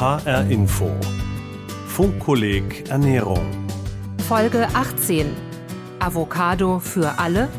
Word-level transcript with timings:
HR 0.00 0.48
Info. 0.48 0.90
Funkkolleg 1.86 2.88
Ernährung. 2.88 3.46
Folge 4.26 4.66
18. 4.72 5.26
Avocado 5.98 6.78
für 6.78 7.18
alle? 7.18 7.50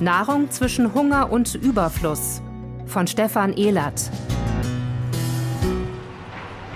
Nahrung 0.00 0.50
zwischen 0.50 0.92
Hunger 0.92 1.30
und 1.30 1.54
Überfluss. 1.54 2.42
Von 2.86 3.06
Stefan 3.06 3.52
Ehlert. 3.52 4.10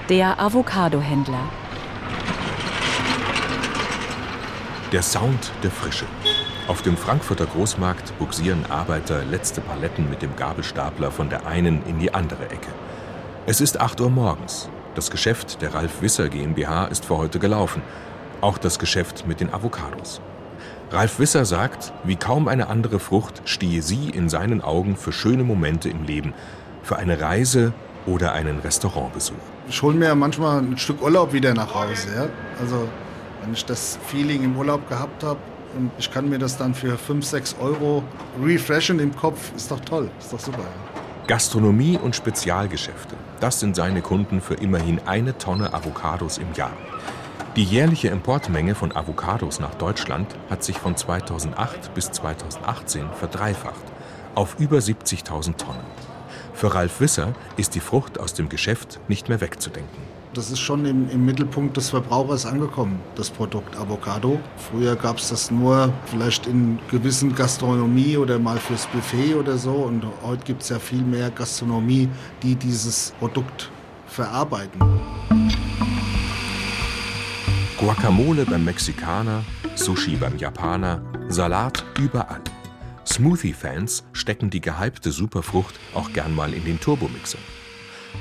Der 0.09 0.41
Avocadohändler. 0.41 1.49
Der 4.93 5.03
Sound 5.03 5.51
der 5.65 5.73
Frische. 5.73 6.07
Auf 6.69 6.83
dem 6.83 6.97
Frankfurter 6.97 7.47
Großmarkt 7.47 8.17
buxieren 8.21 8.67
Arbeiter 8.71 9.25
letzte 9.25 9.63
Paletten 9.63 10.09
mit 10.09 10.23
dem 10.23 10.37
Gabelstapler 10.37 11.11
von 11.11 11.29
der 11.29 11.45
einen 11.45 11.85
in 11.87 11.99
die 11.99 12.15
andere 12.15 12.45
Ecke. 12.45 12.71
Es 13.47 13.61
ist 13.61 13.81
8 13.81 14.01
Uhr 14.01 14.11
morgens. 14.11 14.71
Das 14.95 15.11
Geschäft 15.11 15.63
der 15.63 15.75
Ralf 15.75 16.03
Wisser 16.03 16.29
GmbH 16.29 16.87
ist 16.87 17.05
für 17.05 17.19
heute 17.19 17.39
gelaufen. 17.39 17.83
Auch 18.41 18.59
das 18.59 18.79
Geschäft 18.79 19.27
mit 19.27 19.41
den 19.41 19.53
Avocados. 19.53 20.21
Ralf 20.91 21.19
Wisser 21.19 21.45
sagt, 21.45 21.93
wie 22.05 22.17
kaum 22.17 22.49
eine 22.49 22.69
andere 22.69 22.99
Frucht 22.99 23.43
stehe 23.45 23.83
sie 23.83 24.09
in 24.11 24.29
seinen 24.29 24.63
Augen 24.63 24.97
für 24.97 25.13
schöne 25.13 25.45
Momente 25.45 25.89
im 25.89 26.05
Leben, 26.05 26.33
für 26.83 26.97
eine 26.97 27.21
Reise 27.21 27.73
oder 28.07 28.33
einen 28.33 28.61
Restaurantbesuch. 28.61 29.35
Ich 29.69 29.83
hole 29.83 29.97
mir 29.97 30.15
manchmal 30.15 30.61
ein 30.61 30.79
Stück 30.79 31.03
Urlaub 31.03 31.33
wieder 31.33 31.53
nach 31.53 31.75
Hause. 31.75 32.09
Ja? 32.15 32.29
Also 32.61 32.89
wenn 33.43 33.53
ich 33.53 33.65
das 33.65 33.99
Feeling 34.07 34.45
im 34.45 34.57
Urlaub 34.57 34.89
gehabt 34.89 35.23
habe 35.23 35.39
und 35.77 35.91
ich 35.99 36.11
kann 36.11 36.29
mir 36.29 36.39
das 36.39 36.57
dann 36.57 36.75
für 36.75 36.97
5, 36.97 37.25
6 37.25 37.57
Euro 37.61 38.03
refreshen 38.43 38.99
im 38.99 39.15
Kopf, 39.15 39.53
ist 39.55 39.71
doch 39.71 39.81
toll, 39.81 40.11
ist 40.19 40.33
doch 40.33 40.41
super. 40.41 40.65
Gastronomie 41.27 41.99
und 41.99 42.17
Spezialgeschäfte, 42.17 43.15
das 43.41 43.61
sind 43.61 43.77
seine 43.77 44.03
Kunden 44.03 44.41
für 44.41 44.55
immerhin 44.55 45.01
eine 45.07 45.39
Tonne 45.39 45.73
Avocados 45.73 46.39
im 46.39 46.53
Jahr. 46.55 46.77
Die 47.57 47.65
jährliche 47.65 48.09
Importmenge 48.09 48.75
von 48.75 48.95
Avocados 48.95 49.59
nach 49.59 49.75
Deutschland 49.75 50.37
hat 50.49 50.63
sich 50.63 50.79
von 50.79 50.97
2008 50.97 51.95
bis 51.95 52.11
2018 52.11 53.11
verdreifacht 53.13 53.85
auf 54.35 54.61
über 54.61 54.79
70.000 54.79 55.57
Tonnen. 55.57 55.81
Für 56.55 56.75
Ralf 56.75 57.01
Wisser 57.01 57.35
ist 57.57 57.75
die 57.75 57.81
Frucht 57.81 58.21
aus 58.21 58.35
dem 58.35 58.49
Geschäft 58.49 59.01
nicht 59.09 59.29
mehr 59.29 59.41
wegzudenken. 59.41 60.18
Das 60.39 60.53
ist 60.53 60.61
schon 60.61 60.85
im, 60.85 61.11
im 61.11 61.25
Mittelpunkt 61.25 61.77
des 61.77 61.91
Verbrauchers 61.91 62.47
angekommen, 62.47 63.01
das 63.17 63.29
Produkt 63.29 63.77
Avocado. 63.77 64.39
Früher 64.71 64.95
gab 64.95 65.19
es 65.19 65.31
das 65.31 65.51
nur 65.51 65.93
vielleicht 66.07 66.47
in 66.47 66.79
gewissen 66.89 67.35
Gastronomie 67.35 68.17
oder 68.17 68.39
mal 68.39 68.57
fürs 68.57 68.87
Buffet 68.87 69.35
oder 69.35 69.59
so. 69.59 69.73
Und 69.73 70.07
heute 70.23 70.45
gibt 70.45 70.63
es 70.63 70.69
ja 70.69 70.79
viel 70.79 71.03
mehr 71.03 71.33
Gastronomie, 71.33 72.09
die 72.45 72.55
dieses 72.55 73.13
Produkt 73.19 73.69
verarbeiten. 74.07 74.81
Guacamole 77.77 78.47
beim 78.47 78.65
Mexikaner, 78.65 79.43
Sushi 79.75 80.15
beim 80.15 80.39
Japaner, 80.39 81.03
Salat 81.27 81.85
überall. 81.99 82.43
Smoothie-Fans 83.05 84.05
stecken 84.13 84.51
die 84.51 84.61
gehypte 84.61 85.11
Superfrucht 85.11 85.75
auch 85.95 86.13
gern 86.13 86.33
mal 86.33 86.55
in 86.55 86.65
den 86.65 86.79
Turbomixer. 86.79 87.39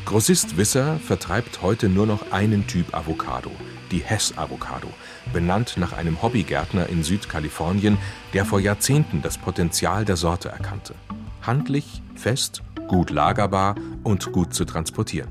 Grossist 0.06 0.58
Wisser 0.58 1.00
vertreibt 1.00 1.62
heute 1.62 1.90
nur 1.90 2.06
noch 2.06 2.32
einen 2.32 2.66
Typ 2.68 2.94
Avocado, 2.94 3.52
die 3.92 4.00
Hess-Avocado, 4.00 4.88
benannt 5.34 5.76
nach 5.78 5.94
einem 5.94 6.22
Hobbygärtner 6.22 6.88
in 6.88 7.04
Südkalifornien, 7.04 7.98
der 8.34 8.46
vor 8.46 8.60
Jahrzehnten 8.60 9.22
das 9.22 9.38
Potenzial 9.38 10.06
der 10.06 10.16
Sorte 10.16 10.50
erkannte. 10.50 10.96
Handlich, 11.42 12.02
fest, 12.16 12.64
gut 12.88 13.10
lagerbar 13.10 13.76
und 14.04 14.32
gut 14.32 14.54
zu 14.54 14.66
transportieren. 14.66 15.30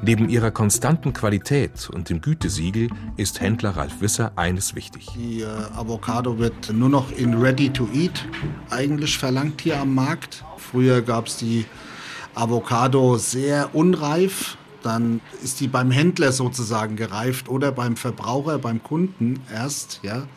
Neben 0.00 0.28
ihrer 0.28 0.52
konstanten 0.52 1.12
Qualität 1.12 1.90
und 1.90 2.08
dem 2.08 2.20
Gütesiegel 2.20 2.88
ist 3.16 3.40
Händler 3.40 3.70
Ralf 3.70 4.00
Wisser 4.00 4.30
eines 4.36 4.76
wichtig. 4.76 5.08
Die 5.16 5.40
äh, 5.40 5.46
Avocado 5.74 6.38
wird 6.38 6.72
nur 6.72 6.88
noch 6.88 7.10
in 7.10 7.34
Ready 7.34 7.70
to 7.70 7.88
Eat 7.92 8.24
eigentlich 8.70 9.18
verlangt 9.18 9.60
hier 9.60 9.80
am 9.80 9.94
Markt. 9.94 10.44
Früher 10.56 11.02
gab 11.02 11.26
es 11.26 11.38
die 11.38 11.64
Avocado 12.38 13.18
sehr 13.18 13.74
unreif, 13.74 14.56
dann 14.84 15.20
ist 15.42 15.58
die 15.58 15.66
beim 15.66 15.90
Händler 15.90 16.30
sozusagen 16.30 16.94
gereift 16.94 17.48
oder 17.48 17.72
beim 17.72 17.96
Verbraucher, 17.96 18.58
beim 18.58 18.80
Kunden 18.80 19.40
erst, 19.52 19.98
ja. 20.04 20.28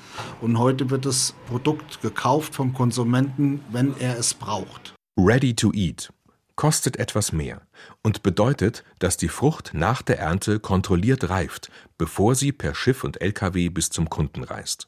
Und 0.41 0.57
heute 0.57 0.89
wird 0.89 1.05
das 1.05 1.35
Produkt 1.47 2.01
gekauft 2.01 2.55
vom 2.55 2.73
Konsumenten, 2.73 3.61
wenn 3.71 3.95
er 3.99 4.17
es 4.17 4.33
braucht. 4.33 4.95
Ready 5.15 5.55
to 5.55 5.71
eat 5.73 6.11
kostet 6.55 6.97
etwas 6.97 7.31
mehr 7.31 7.61
und 8.03 8.23
bedeutet, 8.23 8.83
dass 8.99 9.17
die 9.17 9.29
Frucht 9.29 9.71
nach 9.73 10.01
der 10.01 10.19
Ernte 10.19 10.59
kontrolliert 10.59 11.29
reift, 11.29 11.71
bevor 11.97 12.33
sie 12.35 12.51
per 12.51 12.73
Schiff 12.73 13.03
und 13.03 13.21
LKW 13.21 13.69
bis 13.69 13.89
zum 13.89 14.09
Kunden 14.09 14.43
reist. 14.43 14.87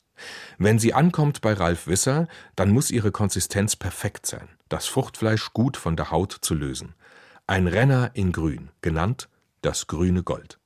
Wenn 0.58 0.80
sie 0.80 0.94
ankommt 0.94 1.42
bei 1.42 1.54
Ralf 1.54 1.88
Wisser, 1.88 2.28
dann 2.56 2.72
muss 2.72 2.92
ihre 2.92 3.12
Konsistenz 3.12 3.76
perfekt 3.76 4.26
sein, 4.26 4.50
das 4.70 4.86
Fruchtfleisch 4.86 5.54
gut 5.54 5.78
von 5.78 5.96
der 5.96 6.12
Haut 6.12 6.38
zu 6.42 6.54
lösen. 6.54 6.96
Ein 7.46 7.68
Renner 7.68 8.12
in 8.14 8.32
Grün, 8.32 8.70
genannt 8.80 9.28
das 9.62 9.88
grüne 9.88 10.24
Gold. 10.24 10.60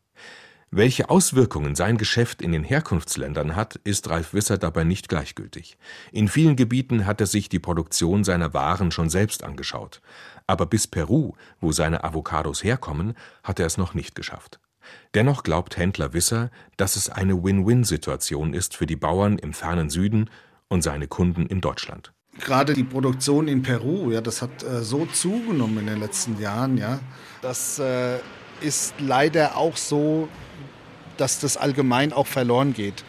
Welche 0.69 1.09
Auswirkungen 1.09 1.73
sein 1.73 1.97
Geschäft 1.97 2.39
in 2.39 2.51
den 2.51 2.63
Herkunftsländern 2.63 3.55
hat, 3.55 3.77
ist 3.77 4.09
Ralf 4.09 4.35
Wisser 4.35 4.59
dabei 4.59 4.83
nicht 4.83 5.09
gleichgültig. 5.09 5.79
In 6.11 6.27
vielen 6.27 6.55
Gebieten 6.55 7.07
hat 7.07 7.19
er 7.19 7.25
sich 7.25 7.49
die 7.49 7.57
Produktion 7.57 8.23
seiner 8.23 8.53
Waren 8.53 8.91
schon 8.91 9.09
selbst 9.09 9.43
angeschaut. 9.43 10.01
Aber 10.45 10.67
bis 10.67 10.85
Peru, 10.85 11.33
wo 11.59 11.71
seine 11.71 12.03
Avocados 12.03 12.63
herkommen, 12.63 13.15
hat 13.43 13.59
er 13.59 13.65
es 13.65 13.77
noch 13.77 13.95
nicht 13.95 14.13
geschafft. 14.13 14.59
Dennoch 15.15 15.41
glaubt 15.41 15.77
Händler 15.77 16.13
Wisser, 16.13 16.51
dass 16.75 16.95
es 16.95 17.09
eine 17.09 17.43
Win-Win-Situation 17.43 18.53
ist 18.53 18.75
für 18.75 18.85
die 18.85 18.95
Bauern 18.95 19.39
im 19.39 19.53
fernen 19.53 19.89
Süden 19.89 20.29
und 20.67 20.83
seine 20.83 21.07
Kunden 21.07 21.47
in 21.47 21.59
Deutschland. 21.59 22.13
Gerade 22.39 22.73
die 22.73 22.83
Produktion 22.83 23.47
in 23.47 23.63
Peru, 23.63 24.11
ja, 24.11 24.21
das 24.21 24.41
hat 24.41 24.63
äh, 24.63 24.83
so 24.83 25.05
zugenommen 25.07 25.79
in 25.79 25.87
den 25.87 25.99
letzten 25.99 26.39
Jahren, 26.39 26.77
ja. 26.77 26.99
Das 27.41 27.79
äh, 27.79 28.19
ist 28.61 28.93
leider 28.99 29.57
auch 29.57 29.77
so, 29.77 30.27
dass 31.17 31.39
das 31.39 31.57
allgemein 31.57 32.13
auch 32.13 32.27
verloren 32.27 32.73
geht. 32.73 33.03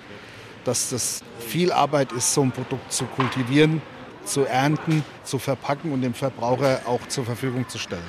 Dass 0.64 0.90
das 0.90 1.22
viel 1.38 1.72
Arbeit 1.72 2.12
ist, 2.12 2.34
so 2.34 2.42
ein 2.42 2.52
Produkt 2.52 2.92
zu 2.92 3.04
kultivieren 3.04 3.82
zu 4.28 4.44
ernten, 4.44 5.04
zu 5.24 5.38
verpacken 5.38 5.92
und 5.92 6.02
dem 6.02 6.14
Verbraucher 6.14 6.82
auch 6.86 7.06
zur 7.08 7.24
Verfügung 7.24 7.68
zu 7.68 7.78
stellen. 7.78 8.02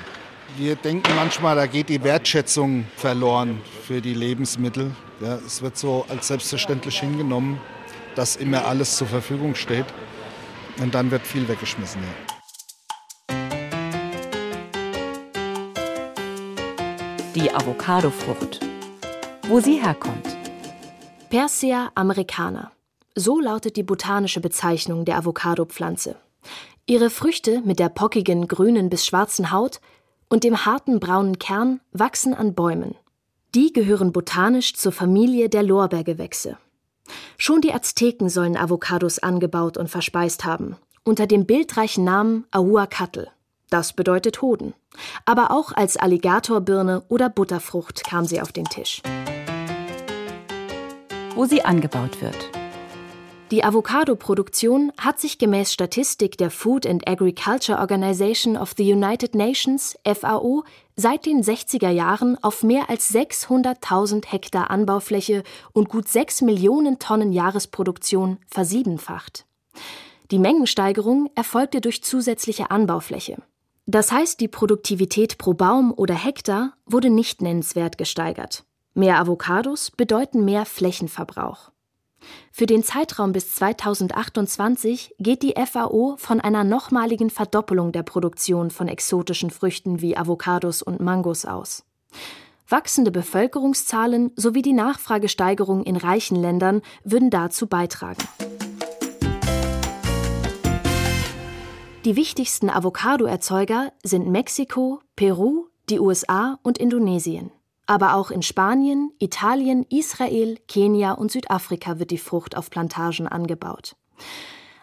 Wir 0.56 0.76
denken 0.76 1.10
manchmal, 1.16 1.56
da 1.56 1.66
geht 1.66 1.88
die 1.88 2.02
Wertschätzung 2.02 2.84
verloren 2.96 3.60
für 3.86 4.00
die 4.00 4.14
Lebensmittel. 4.14 4.90
Ja, 5.20 5.36
es 5.46 5.62
wird 5.62 5.76
so 5.76 6.04
als 6.08 6.28
selbstverständlich 6.28 7.00
hingenommen, 7.00 7.60
dass 8.14 8.36
immer 8.36 8.66
alles 8.66 8.96
zur 8.96 9.06
Verfügung 9.06 9.54
steht. 9.54 9.86
Und 10.78 10.94
dann 10.94 11.10
wird 11.10 11.26
viel 11.26 11.48
weggeschmissen. 11.48 12.02
Ja. 12.02 12.40
Die 17.34 17.50
Avocadofrucht. 17.52 18.60
Wo 19.48 19.60
sie 19.60 19.80
herkommt. 19.82 20.36
Persea 21.28 21.90
americana. 21.94 22.72
So 23.14 23.40
lautet 23.40 23.76
die 23.76 23.82
botanische 23.82 24.40
Bezeichnung 24.40 25.04
der 25.04 25.16
Avocado-Pflanze. 25.18 26.16
Ihre 26.86 27.10
Früchte 27.10 27.60
mit 27.60 27.78
der 27.78 27.88
pockigen 27.88 28.48
grünen 28.48 28.90
bis 28.90 29.06
schwarzen 29.06 29.52
Haut 29.52 29.80
und 30.28 30.42
dem 30.42 30.64
harten 30.64 30.98
braunen 30.98 31.38
Kern 31.38 31.80
wachsen 31.92 32.34
an 32.34 32.54
Bäumen. 32.54 32.96
Die 33.54 33.72
gehören 33.72 34.12
botanisch 34.12 34.74
zur 34.74 34.92
Familie 34.92 35.48
der 35.48 35.62
Lorbeergewächse. 35.62 36.56
Schon 37.38 37.60
die 37.60 37.72
Azteken 37.72 38.28
sollen 38.28 38.56
Avocados 38.56 39.18
angebaut 39.18 39.76
und 39.76 39.88
verspeist 39.88 40.44
haben, 40.44 40.76
unter 41.04 41.26
dem 41.26 41.46
bildreichen 41.46 42.04
Namen 42.04 42.44
Ahuacatl. 42.50 43.28
Das 43.70 43.92
bedeutet 43.92 44.42
Hoden. 44.42 44.74
Aber 45.24 45.52
auch 45.52 45.72
als 45.72 45.96
Alligatorbirne 45.96 47.02
oder 47.08 47.28
Butterfrucht 47.28 48.04
kam 48.04 48.26
sie 48.26 48.40
auf 48.40 48.52
den 48.52 48.64
Tisch. 48.64 49.00
Wo 51.34 51.44
sie 51.46 51.64
angebaut 51.64 52.20
wird. 52.20 52.59
Die 53.50 53.64
Avocado-Produktion 53.64 54.92
hat 54.96 55.18
sich 55.18 55.38
gemäß 55.38 55.72
Statistik 55.72 56.38
der 56.38 56.52
Food 56.52 56.86
and 56.86 57.08
Agriculture 57.08 57.80
Organization 57.80 58.56
of 58.56 58.74
the 58.76 58.92
United 58.92 59.34
Nations 59.34 59.98
FAO 60.04 60.62
seit 60.94 61.26
den 61.26 61.42
60er 61.42 61.90
Jahren 61.90 62.38
auf 62.44 62.62
mehr 62.62 62.88
als 62.88 63.12
600.000 63.12 64.24
Hektar 64.26 64.70
Anbaufläche 64.70 65.42
und 65.72 65.88
gut 65.88 66.06
6 66.06 66.42
Millionen 66.42 67.00
Tonnen 67.00 67.32
Jahresproduktion 67.32 68.38
versiebenfacht. 68.46 69.46
Die 70.30 70.38
Mengensteigerung 70.38 71.28
erfolgte 71.34 71.80
durch 71.80 72.04
zusätzliche 72.04 72.70
Anbaufläche. 72.70 73.42
Das 73.86 74.12
heißt, 74.12 74.38
die 74.38 74.46
Produktivität 74.46 75.38
pro 75.38 75.54
Baum 75.54 75.92
oder 75.92 76.14
Hektar 76.14 76.74
wurde 76.86 77.10
nicht 77.10 77.42
nennenswert 77.42 77.98
gesteigert. 77.98 78.62
Mehr 78.94 79.18
Avocados 79.18 79.90
bedeuten 79.90 80.44
mehr 80.44 80.66
Flächenverbrauch. 80.66 81.72
Für 82.52 82.66
den 82.66 82.82
Zeitraum 82.82 83.32
bis 83.32 83.54
2028 83.54 85.14
geht 85.18 85.42
die 85.42 85.54
FAO 85.54 86.16
von 86.18 86.40
einer 86.40 86.64
nochmaligen 86.64 87.30
Verdoppelung 87.30 87.92
der 87.92 88.02
Produktion 88.02 88.70
von 88.70 88.88
exotischen 88.88 89.50
Früchten 89.50 90.00
wie 90.00 90.16
Avocados 90.16 90.82
und 90.82 91.00
Mangos 91.00 91.44
aus. 91.44 91.84
Wachsende 92.68 93.10
Bevölkerungszahlen 93.10 94.30
sowie 94.36 94.62
die 94.62 94.72
Nachfragesteigerung 94.72 95.82
in 95.82 95.96
reichen 95.96 96.36
Ländern 96.36 96.82
würden 97.02 97.30
dazu 97.30 97.66
beitragen. 97.66 98.22
Die 102.04 102.16
wichtigsten 102.16 102.70
Avocado-Erzeuger 102.70 103.92
sind 104.02 104.28
Mexiko, 104.28 105.00
Peru, 105.16 105.66
die 105.90 106.00
USA 106.00 106.58
und 106.62 106.78
Indonesien. 106.78 107.50
Aber 107.90 108.14
auch 108.14 108.30
in 108.30 108.42
Spanien, 108.42 109.10
Italien, 109.18 109.84
Israel, 109.90 110.58
Kenia 110.68 111.10
und 111.10 111.32
Südafrika 111.32 111.98
wird 111.98 112.12
die 112.12 112.18
Frucht 112.18 112.56
auf 112.56 112.70
Plantagen 112.70 113.26
angebaut. 113.26 113.96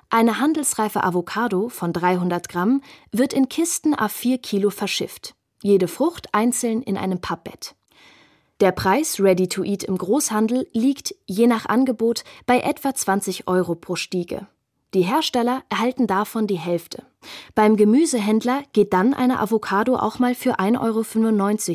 Eine 0.09 0.42
handelsreife 0.42 1.06
Avocado 1.06 1.69
von 1.69 1.94
300 1.94 2.50
Gramm 2.50 2.81
wird 3.13 3.31
in 3.31 3.48
Kisten 3.48 3.94
a 3.94 4.09
4 4.09 4.39
Kilo 4.39 4.71
verschifft. 4.71 5.36
Jede 5.63 5.88
Frucht 5.88 6.33
einzeln 6.33 6.81
in 6.81 6.98
einem 6.98 7.21
Pappbett. 7.21 7.75
Der 8.59 8.74
Preis 8.74 9.21
Ready 9.21 9.48
to 9.48 9.63
Eat 9.63 9.86
im 9.86 9.98
Großhandel 9.98 10.68
liegt, 10.74 11.15
je 11.25 11.48
nach 11.48 11.65
Angebot, 11.65 12.25
bei 12.45 12.60
etwa 12.60 12.94
20 12.94 13.48
Euro 13.48 13.75
pro 13.75 13.95
Stiege. 13.95 14.48
Die 14.94 15.03
Hersteller 15.03 15.63
erhalten 15.69 16.07
davon 16.07 16.45
die 16.45 16.60
Hälfte. 16.60 17.06
Beim 17.56 17.77
Gemüsehändler 17.77 18.63
geht 18.74 18.92
dann 18.92 19.13
eine 19.13 19.39
Avocado 19.39 19.95
auch 19.95 20.19
mal 20.19 20.36
für 20.36 20.60
1,95 20.60 20.81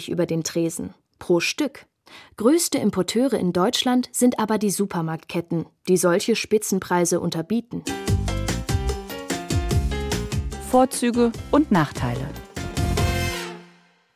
Euro 0.02 0.12
über 0.12 0.26
den 0.26 0.44
Tresen. 0.44 0.92
Pro 1.22 1.38
Stück. 1.38 1.86
Größte 2.36 2.78
Importeure 2.78 3.34
in 3.34 3.52
Deutschland 3.52 4.08
sind 4.10 4.40
aber 4.40 4.58
die 4.58 4.72
Supermarktketten, 4.72 5.66
die 5.86 5.96
solche 5.96 6.34
Spitzenpreise 6.34 7.20
unterbieten. 7.20 7.84
Vorzüge 10.68 11.30
und 11.52 11.70
Nachteile. 11.70 12.28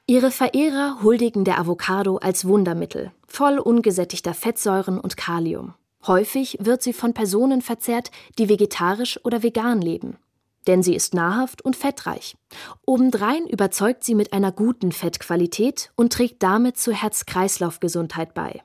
Ihre 0.09 0.33
Verehrer 0.33 1.01
huldigen 1.05 1.45
der 1.45 1.61
Avocado 1.61 2.17
als 2.17 2.45
Wundermittel, 2.45 3.13
voll 3.29 3.61
ungesättigter 3.61 4.35
Fettsäuren 4.35 4.99
und 4.99 5.17
Kalium. 5.17 5.75
Häufig 6.09 6.59
wird 6.61 6.83
sie 6.83 6.93
von 6.93 7.15
Personen 7.15 7.63
verzehrt, 7.63 8.11
die 8.37 8.49
vegetarisch 8.49 9.21
oder 9.25 9.45
vegan 9.45 9.81
leben. 9.81 10.19
Denn 10.67 10.83
sie 10.83 10.95
ist 10.95 11.15
nahrhaft 11.15 11.63
und 11.63 11.77
fettreich. 11.77 12.37
Obendrein 12.85 13.47
überzeugt 13.47 14.05
sie 14.05 14.15
mit 14.15 14.33
einer 14.33 14.53
guten 14.53 14.93
Fettqualität 14.93 15.93
und 15.95 16.13
trägt 16.13 16.43
damit 16.43 16.77
zur 16.77 16.95
Herz-Kreislauf-Gesundheit 16.95 18.35
bei. 18.35 18.63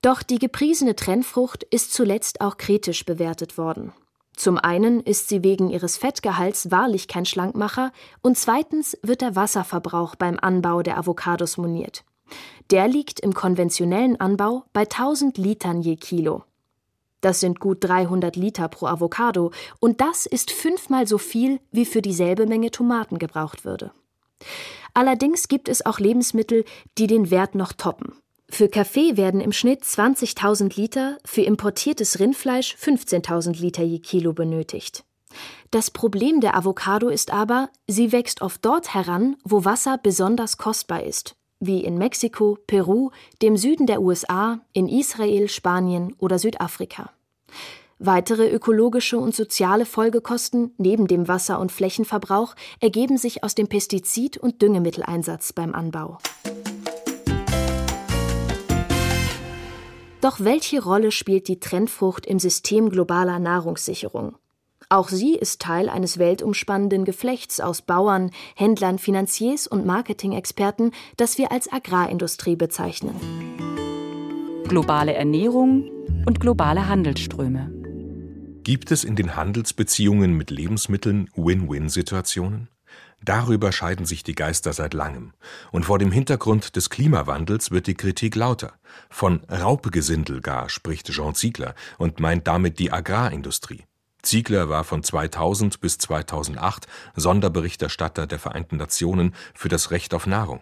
Doch 0.00 0.22
die 0.22 0.38
gepriesene 0.38 0.94
Trennfrucht 0.94 1.64
ist 1.64 1.92
zuletzt 1.92 2.40
auch 2.40 2.56
kritisch 2.56 3.04
bewertet 3.04 3.58
worden. 3.58 3.92
Zum 4.36 4.56
einen 4.56 5.00
ist 5.00 5.28
sie 5.28 5.42
wegen 5.42 5.68
ihres 5.68 5.96
Fettgehalts 5.96 6.70
wahrlich 6.70 7.08
kein 7.08 7.26
Schlankmacher 7.26 7.90
und 8.22 8.38
zweitens 8.38 8.96
wird 9.02 9.20
der 9.20 9.34
Wasserverbrauch 9.34 10.14
beim 10.14 10.38
Anbau 10.40 10.82
der 10.82 10.96
Avocados 10.96 11.56
moniert. 11.56 12.04
Der 12.70 12.86
liegt 12.86 13.18
im 13.18 13.34
konventionellen 13.34 14.20
Anbau 14.20 14.64
bei 14.72 14.82
1000 14.82 15.38
Litern 15.38 15.80
je 15.80 15.96
Kilo. 15.96 16.44
Das 17.20 17.40
sind 17.40 17.60
gut 17.60 17.78
300 17.80 18.36
Liter 18.36 18.68
pro 18.68 18.86
Avocado 18.86 19.52
und 19.80 20.00
das 20.00 20.26
ist 20.26 20.50
fünfmal 20.50 21.06
so 21.06 21.18
viel, 21.18 21.60
wie 21.72 21.84
für 21.84 22.02
dieselbe 22.02 22.46
Menge 22.46 22.70
Tomaten 22.70 23.18
gebraucht 23.18 23.64
würde. 23.64 23.90
Allerdings 24.94 25.48
gibt 25.48 25.68
es 25.68 25.84
auch 25.84 25.98
Lebensmittel, 25.98 26.64
die 26.96 27.06
den 27.06 27.30
Wert 27.30 27.54
noch 27.54 27.72
toppen. 27.72 28.14
Für 28.50 28.68
Kaffee 28.68 29.16
werden 29.16 29.40
im 29.40 29.52
Schnitt 29.52 29.82
20.000 29.82 30.76
Liter, 30.80 31.18
für 31.24 31.42
importiertes 31.42 32.18
Rindfleisch 32.18 32.76
15.000 32.80 33.60
Liter 33.60 33.82
je 33.82 33.98
Kilo 33.98 34.32
benötigt. 34.32 35.04
Das 35.70 35.90
Problem 35.90 36.40
der 36.40 36.56
Avocado 36.56 37.08
ist 37.08 37.30
aber, 37.30 37.68
sie 37.86 38.12
wächst 38.12 38.40
oft 38.40 38.64
dort 38.64 38.94
heran, 38.94 39.36
wo 39.44 39.66
Wasser 39.66 39.98
besonders 39.98 40.56
kostbar 40.56 41.02
ist 41.02 41.37
wie 41.60 41.84
in 41.84 41.98
Mexiko, 41.98 42.58
Peru, 42.66 43.10
dem 43.42 43.56
Süden 43.56 43.86
der 43.86 44.00
USA, 44.00 44.60
in 44.72 44.88
Israel, 44.88 45.48
Spanien 45.48 46.14
oder 46.18 46.38
Südafrika. 46.38 47.10
Weitere 47.98 48.48
ökologische 48.48 49.18
und 49.18 49.34
soziale 49.34 49.84
Folgekosten 49.84 50.72
neben 50.78 51.08
dem 51.08 51.26
Wasser- 51.26 51.58
und 51.58 51.72
Flächenverbrauch 51.72 52.54
ergeben 52.80 53.18
sich 53.18 53.42
aus 53.42 53.56
dem 53.56 53.66
Pestizid- 53.66 54.38
und 54.38 54.62
Düngemitteleinsatz 54.62 55.52
beim 55.52 55.74
Anbau. 55.74 56.18
Doch 60.20 60.40
welche 60.40 60.82
Rolle 60.82 61.10
spielt 61.10 61.48
die 61.48 61.60
Trendfrucht 61.60 62.26
im 62.26 62.38
System 62.38 62.90
globaler 62.90 63.38
Nahrungssicherung? 63.38 64.36
Auch 64.90 65.10
sie 65.10 65.34
ist 65.34 65.60
Teil 65.60 65.90
eines 65.90 66.18
weltumspannenden 66.18 67.04
Geflechts 67.04 67.60
aus 67.60 67.82
Bauern, 67.82 68.30
Händlern, 68.56 68.98
Finanziers 68.98 69.66
und 69.66 69.84
Marketing-Experten, 69.84 70.92
das 71.18 71.36
wir 71.36 71.52
als 71.52 71.70
Agrarindustrie 71.70 72.56
bezeichnen. 72.56 73.14
Globale 74.66 75.12
Ernährung 75.12 75.90
und 76.24 76.40
globale 76.40 76.88
Handelsströme. 76.88 77.70
Gibt 78.64 78.90
es 78.90 79.04
in 79.04 79.14
den 79.14 79.36
Handelsbeziehungen 79.36 80.34
mit 80.34 80.50
Lebensmitteln 80.50 81.28
Win-Win-Situationen? 81.34 82.68
Darüber 83.22 83.72
scheiden 83.72 84.06
sich 84.06 84.22
die 84.22 84.34
Geister 84.34 84.72
seit 84.72 84.94
langem. 84.94 85.32
Und 85.70 85.84
vor 85.84 85.98
dem 85.98 86.12
Hintergrund 86.12 86.76
des 86.76 86.88
Klimawandels 86.88 87.70
wird 87.70 87.88
die 87.88 87.94
Kritik 87.94 88.36
lauter. 88.36 88.72
Von 89.10 89.40
Raupegesindel 89.50 90.40
gar 90.40 90.70
spricht 90.70 91.10
Jean 91.10 91.34
Ziegler 91.34 91.74
und 91.98 92.20
meint 92.20 92.46
damit 92.46 92.78
die 92.78 92.92
Agrarindustrie. 92.92 93.87
Ziegler 94.22 94.68
war 94.68 94.84
von 94.84 95.02
2000 95.02 95.80
bis 95.80 95.98
2008 95.98 96.86
Sonderberichterstatter 97.14 98.26
der 98.26 98.38
Vereinten 98.38 98.76
Nationen 98.76 99.34
für 99.54 99.68
das 99.68 99.90
Recht 99.90 100.14
auf 100.14 100.26
Nahrung. 100.26 100.60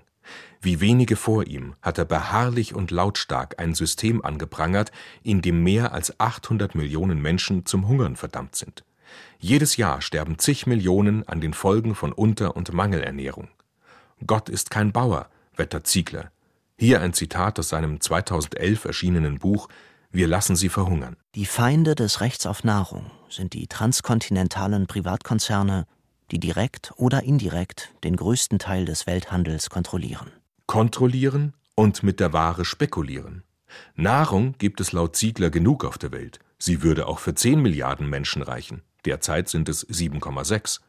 Wie 0.61 0.81
wenige 0.81 1.17
vor 1.17 1.47
ihm 1.47 1.75
hat 1.83 1.99
er 1.99 2.05
beharrlich 2.05 2.75
und 2.75 2.91
lautstark 2.91 3.61
ein 3.61 3.75
System 3.75 4.25
angeprangert, 4.25 4.91
in 5.23 5.41
dem 5.41 5.63
mehr 5.63 5.93
als 5.93 6.19
800 6.19 6.75
Millionen 6.75 7.21
Menschen 7.21 7.67
zum 7.67 7.87
Hungern 7.89 8.17
verdammt 8.17 8.57
sind. 8.57 8.85
Jedes 9.39 9.77
Jahr 9.77 10.03
sterben 10.03 10.39
zig 10.39 10.67
Millionen 10.67 11.27
an 11.29 11.41
den 11.41 11.55
Folgen 11.55 11.95
von 11.95 12.13
Unter- 12.13 12.57
und 12.57 12.73
Mangelernährung. 12.73 13.49
Gott 14.27 14.49
ist 14.49 14.71
kein 14.71 14.93
Bauer, 14.93 15.29
wettert 15.55 15.87
Ziegler. 15.87 16.33
Hier 16.79 17.01
ein 17.01 17.13
Zitat 17.13 17.59
aus 17.59 17.69
seinem 17.69 18.01
2011 18.01 18.85
erschienenen 18.85 19.39
Buch 19.39 19.69
wir 20.17 20.27
lassen 20.27 20.57
sie 20.57 20.69
verhungern. 20.69 21.17
Die 21.35 21.47
Feinde 21.47 21.95
des 21.95 22.21
Rechts 22.21 22.47
auf 22.47 22.65
Nahrung 22.65 23.11
sind 23.29 23.53
die 23.53 23.67
transkontinentalen 23.67 24.87
Privatkonzerne, 24.87 25.87
die 26.31 26.41
direkt 26.41 26.93
oder 26.97 27.23
indirekt 27.23 27.93
den 28.03 28.17
größten 28.17 28.59
Teil 28.59 28.85
des 28.87 29.07
Welthandels 29.07 29.71
kontrollieren. 29.71 30.33
Kontrollieren 30.67 31.55
und 31.75 32.03
mit 32.03 32.19
der 32.19 32.33
Ware 32.33 32.65
spekulieren. 32.65 33.45
Nahrung 33.95 34.55
gibt 34.59 34.81
es 34.81 34.93
laut 34.93 35.17
Ziegler 35.17 35.51
genug 35.51 35.85
auf 35.85 35.99
der 35.99 36.13
Welt. 36.13 36.41
Sie 36.59 36.83
würde 36.83 37.07
auch 37.07 37.19
für 37.19 37.35
10 37.35 37.61
Milliarden 37.61 38.09
Menschen 38.09 38.43
reichen. 38.43 38.83
Derzeit 39.05 39.49
sind 39.49 39.69
es 39.69 39.87
7,6. 39.87 40.81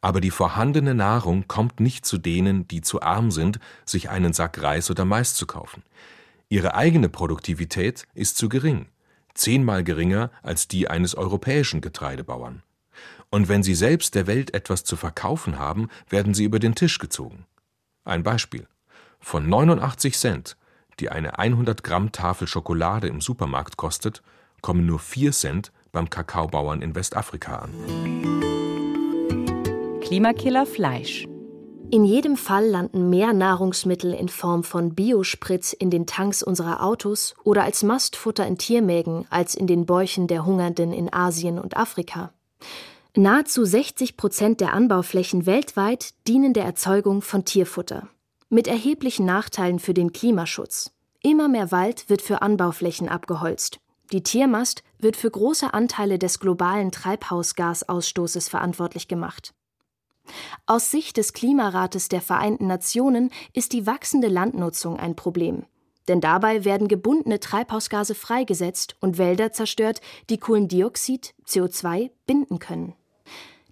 Aber 0.00 0.20
die 0.20 0.30
vorhandene 0.30 0.94
Nahrung 0.94 1.48
kommt 1.48 1.80
nicht 1.80 2.04
zu 2.04 2.18
denen, 2.18 2.68
die 2.68 2.82
zu 2.82 3.00
arm 3.00 3.30
sind, 3.30 3.58
sich 3.84 4.10
einen 4.10 4.34
Sack 4.34 4.62
Reis 4.62 4.90
oder 4.90 5.04
Mais 5.04 5.34
zu 5.34 5.46
kaufen. 5.46 5.82
Ihre 6.48 6.74
eigene 6.76 7.08
Produktivität 7.08 8.06
ist 8.14 8.36
zu 8.36 8.48
gering, 8.48 8.86
zehnmal 9.34 9.82
geringer 9.82 10.30
als 10.42 10.68
die 10.68 10.88
eines 10.88 11.16
europäischen 11.16 11.80
Getreidebauern. 11.80 12.62
Und 13.30 13.48
wenn 13.48 13.64
sie 13.64 13.74
selbst 13.74 14.14
der 14.14 14.28
Welt 14.28 14.54
etwas 14.54 14.84
zu 14.84 14.94
verkaufen 14.94 15.58
haben, 15.58 15.88
werden 16.08 16.34
sie 16.34 16.44
über 16.44 16.60
den 16.60 16.76
Tisch 16.76 17.00
gezogen. 17.00 17.46
Ein 18.04 18.22
Beispiel. 18.22 18.68
Von 19.18 19.48
89 19.48 20.16
Cent, 20.16 20.56
die 21.00 21.10
eine 21.10 21.36
100 21.36 21.82
Gramm 21.82 22.12
Tafel 22.12 22.46
Schokolade 22.46 23.08
im 23.08 23.20
Supermarkt 23.20 23.76
kostet, 23.76 24.22
kommen 24.60 24.86
nur 24.86 25.00
4 25.00 25.32
Cent 25.32 25.72
beim 25.90 26.08
Kakaobauern 26.08 26.80
in 26.80 26.94
Westafrika 26.94 27.56
an. 27.56 27.72
Klimakiller 30.00 30.64
Fleisch. 30.64 31.26
In 31.88 32.04
jedem 32.04 32.36
Fall 32.36 32.66
landen 32.66 33.10
mehr 33.10 33.32
Nahrungsmittel 33.32 34.12
in 34.12 34.28
Form 34.28 34.64
von 34.64 34.96
Biosprit 34.96 35.72
in 35.72 35.88
den 35.88 36.04
Tanks 36.06 36.42
unserer 36.42 36.82
Autos 36.82 37.36
oder 37.44 37.62
als 37.62 37.84
Mastfutter 37.84 38.44
in 38.44 38.58
Tiermägen 38.58 39.24
als 39.30 39.54
in 39.54 39.68
den 39.68 39.86
Bäuchen 39.86 40.26
der 40.26 40.44
Hungernden 40.44 40.92
in 40.92 41.12
Asien 41.12 41.60
und 41.60 41.76
Afrika. 41.76 42.32
Nahezu 43.14 43.64
60 43.64 44.16
Prozent 44.16 44.60
der 44.60 44.74
Anbauflächen 44.74 45.46
weltweit 45.46 46.14
dienen 46.26 46.54
der 46.54 46.64
Erzeugung 46.64 47.22
von 47.22 47.44
Tierfutter. 47.44 48.08
Mit 48.48 48.66
erheblichen 48.66 49.24
Nachteilen 49.24 49.78
für 49.78 49.94
den 49.94 50.12
Klimaschutz. 50.12 50.90
Immer 51.22 51.48
mehr 51.48 51.70
Wald 51.70 52.10
wird 52.10 52.20
für 52.20 52.42
Anbauflächen 52.42 53.08
abgeholzt. 53.08 53.78
Die 54.12 54.22
Tiermast 54.22 54.82
wird 54.98 55.16
für 55.16 55.30
große 55.30 55.72
Anteile 55.72 56.18
des 56.18 56.40
globalen 56.40 56.90
Treibhausgasausstoßes 56.90 58.48
verantwortlich 58.48 59.08
gemacht. 59.08 59.54
Aus 60.66 60.90
Sicht 60.90 61.16
des 61.16 61.32
Klimarates 61.32 62.08
der 62.08 62.20
Vereinten 62.20 62.66
Nationen 62.66 63.30
ist 63.52 63.72
die 63.72 63.86
wachsende 63.86 64.28
Landnutzung 64.28 64.98
ein 64.98 65.16
Problem. 65.16 65.64
Denn 66.08 66.20
dabei 66.20 66.64
werden 66.64 66.88
gebundene 66.88 67.40
Treibhausgase 67.40 68.14
freigesetzt 68.14 68.96
und 69.00 69.18
Wälder 69.18 69.52
zerstört, 69.52 70.00
die 70.30 70.38
Kohlendioxid, 70.38 71.34
CO2 71.46 72.10
binden 72.26 72.58
können. 72.58 72.94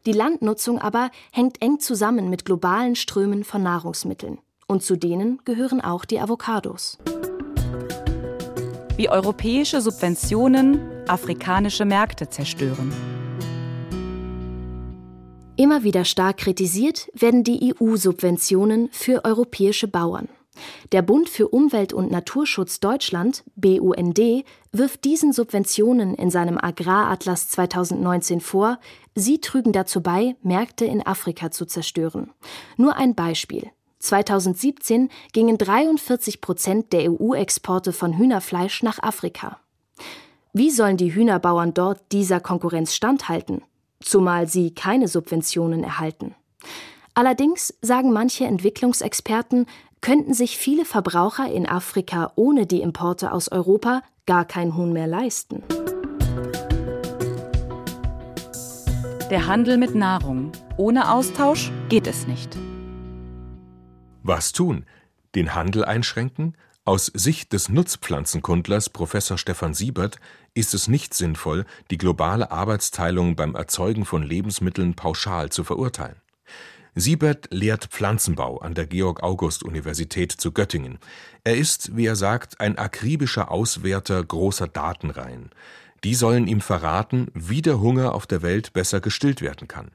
Die 0.07 0.13
Landnutzung 0.13 0.79
aber 0.79 1.11
hängt 1.33 1.63
eng 1.63 1.81
zusammen 1.81 2.29
mit 2.29 2.45
globalen 2.45 2.97
Strömen 2.97 3.45
von 3.45 3.63
Nahrungsmitteln. 3.63 4.39
Und 4.67 4.83
zu 4.83 4.97
denen 4.97 5.41
gehören 5.45 5.81
auch 5.81 6.05
die 6.05 6.21
Avocados. 6.21 6.99
Wie 8.97 9.09
europäische 9.09 9.81
Subventionen 9.81 10.81
afrikanische 11.09 11.85
Märkte 11.85 12.29
zerstören. 12.29 12.93
Immer 15.57 15.85
wieder 15.85 16.05
stark 16.05 16.39
kritisiert 16.39 17.09
werden 17.15 17.45
die 17.45 17.73
EU-Subventionen 17.73 18.89
für 18.91 19.25
europäische 19.25 19.87
Bauern. 19.87 20.29
Der 20.91 21.01
Bund 21.01 21.29
für 21.29 21.49
Umwelt 21.49 21.93
und 21.93 22.11
Naturschutz 22.11 22.81
Deutschland, 22.81 23.45
BUND, 23.55 24.45
wirft 24.73 25.05
diesen 25.05 25.33
Subventionen 25.33 26.15
in 26.15 26.31
seinem 26.31 26.59
Agraratlas 26.59 27.49
2019 27.49 28.41
vor, 28.41 28.81
sie 29.15 29.41
trügen 29.41 29.73
dazu 29.73 30.01
bei, 30.01 30.35
Märkte 30.43 30.87
in 30.87 31.07
Afrika 31.07 31.53
zu 31.53 31.67
zerstören. 31.67 32.33
Nur 32.77 32.97
ein 32.97 33.15
Beispiel. 33.15 33.71
2017 34.01 35.09
gingen 35.33 35.57
43 35.57 36.41
Prozent 36.41 36.93
der 36.93 37.11
EU-Exporte 37.11 37.93
von 37.93 38.19
Hühnerfleisch 38.19 38.83
nach 38.83 38.99
Afrika. 39.01 39.61
Wie 40.53 40.71
sollen 40.71 40.97
die 40.97 41.15
Hühnerbauern 41.15 41.75
dort 41.75 42.01
dieser 42.11 42.41
Konkurrenz 42.41 42.95
standhalten? 42.95 43.63
Zumal 44.05 44.47
sie 44.49 44.75
keine 44.75 45.09
Subventionen 45.09 45.83
erhalten. 45.83 46.35
Allerdings 47.15 47.73
sagen 47.81 48.13
manche 48.13 48.45
Entwicklungsexperten, 48.45 49.67
könnten 50.03 50.35
sich 50.35 50.59
viele 50.59 50.85
Verbraucher 50.85 51.51
in 51.51 51.67
Afrika 51.67 52.31
ohne 52.37 52.67
die 52.67 52.83
Importe 52.83 53.33
aus 53.33 53.51
Europa 53.51 54.03
gar 54.27 54.45
kein 54.45 54.77
Huhn 54.77 54.93
mehr 54.93 55.07
leisten. 55.07 55.63
Der 59.31 59.47
Handel 59.47 59.79
mit 59.79 59.95
Nahrung. 59.95 60.53
Ohne 60.77 61.11
Austausch 61.11 61.73
geht 61.89 62.07
es 62.07 62.27
nicht. 62.27 62.59
Was 64.23 64.53
tun? 64.53 64.85
Den 65.35 65.55
Handel 65.55 65.83
einschränken? 65.83 66.59
Aus 66.87 67.07
Sicht 67.07 67.55
des 67.55 67.71
Nutzpflanzenkundlers 67.71 68.91
Professor 68.91 69.39
Stefan 69.39 69.73
Siebert 69.73 70.19
ist 70.53 70.75
es 70.75 70.87
nicht 70.87 71.15
sinnvoll, 71.15 71.65
die 71.91 71.97
globale 71.97 72.51
Arbeitsteilung 72.51 73.37
beim 73.37 73.55
Erzeugen 73.55 74.05
von 74.05 74.23
Lebensmitteln 74.23 74.93
pauschal 74.93 75.49
zu 75.49 75.65
verurteilen. 75.65 76.21
Siebert 76.95 77.49
lehrt 77.51 77.87
Pflanzenbau 77.87 78.59
an 78.59 78.75
der 78.75 78.87
Georg-August-Universität 78.87 80.31
zu 80.33 80.53
Göttingen. 80.53 80.99
Er 81.43 81.57
ist, 81.57 81.97
wie 81.97 82.05
er 82.05 82.17
sagt, 82.17 82.61
ein 82.61 82.77
akribischer 82.77 83.51
Auswerter 83.51 84.23
großer 84.23 84.69
Datenreihen. 84.69 85.53
Die 86.05 86.15
sollen 86.15 86.47
ihm 86.47 86.61
verraten, 86.61 87.29
wie 87.33 87.63
der 87.63 87.81
Hunger 87.81 88.15
auf 88.15 88.27
der 88.27 88.43
Welt 88.43 88.75
besser 88.75 89.01
gestillt 89.01 89.41
werden 89.41 89.69
kann. 89.69 89.93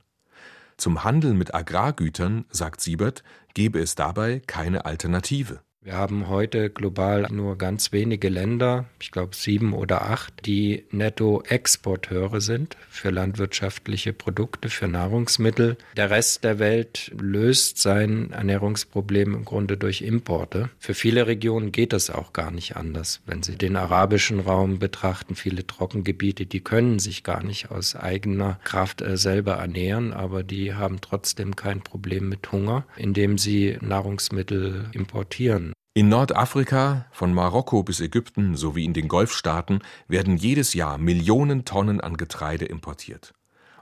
Zum 0.76 1.04
Handel 1.04 1.36
mit 1.36 1.54
Agrargütern, 1.54 2.46
sagt 2.50 2.82
Siebert, 2.82 3.24
gebe 3.54 3.80
es 3.80 3.94
dabei 3.94 4.42
keine 4.48 4.86
Alternative. 4.86 5.62
Wir 5.90 5.98
haben 5.98 6.30
heute 6.30 6.70
global 6.70 7.26
nur 7.32 7.58
ganz 7.58 7.92
wenige 7.92 8.30
Länder, 8.30 8.86
ich 9.02 9.10
glaube 9.10 9.36
sieben 9.36 9.74
oder 9.74 10.04
acht, 10.04 10.46
die 10.46 10.84
Nettoexporteure 10.92 12.42
sind 12.42 12.78
für 12.92 13.10
landwirtschaftliche 13.10 14.14
Produkte, 14.14 14.70
für 14.70 14.88
Nahrungsmittel. 14.88 15.78
Der 15.98 16.12
Rest 16.12 16.44
der 16.44 16.60
Welt 16.60 17.12
löst 17.20 17.80
sein 17.80 18.30
Ernährungsproblem 18.30 19.34
im 19.34 19.46
Grunde 19.46 19.78
durch 19.78 20.04
Importe. 20.04 20.70
Für 20.78 20.94
viele 20.94 21.26
Regionen 21.26 21.72
geht 21.72 21.94
es 21.94 22.12
auch 22.12 22.34
gar 22.34 22.52
nicht 22.52 22.76
anders. 22.78 23.22
Wenn 23.26 23.42
Sie 23.42 23.56
den 23.56 23.76
arabischen 23.76 24.42
Raum 24.42 24.78
betrachten, 24.78 25.34
viele 25.34 25.66
Trockengebiete, 25.66 26.46
die 26.46 26.60
können 26.60 27.00
sich 27.00 27.24
gar 27.24 27.44
nicht 27.44 27.72
aus 27.72 27.96
eigener 27.96 28.60
Kraft 28.64 29.02
äh, 29.02 29.18
selber 29.18 29.54
ernähren, 29.54 30.14
aber 30.14 30.44
die 30.44 30.76
haben 30.76 31.02
trotzdem 31.02 31.56
kein 31.56 31.82
Problem 31.82 32.30
mit 32.30 32.52
Hunger, 32.52 32.86
indem 32.96 33.40
sie 33.40 33.80
Nahrungsmittel 33.82 34.86
importieren. 34.94 35.74
In 36.00 36.08
Nordafrika, 36.08 37.08
von 37.12 37.34
Marokko 37.34 37.84
bis 37.84 38.00
Ägypten 38.00 38.56
sowie 38.56 38.86
in 38.86 38.94
den 38.94 39.10
Golfstaaten 39.10 39.84
werden 40.08 40.38
jedes 40.38 40.74
Jahr 40.74 40.98
Millionen 40.98 41.66
Tonnen 41.66 42.00
an 42.00 42.16
Getreide 42.16 42.64
importiert. 42.64 43.34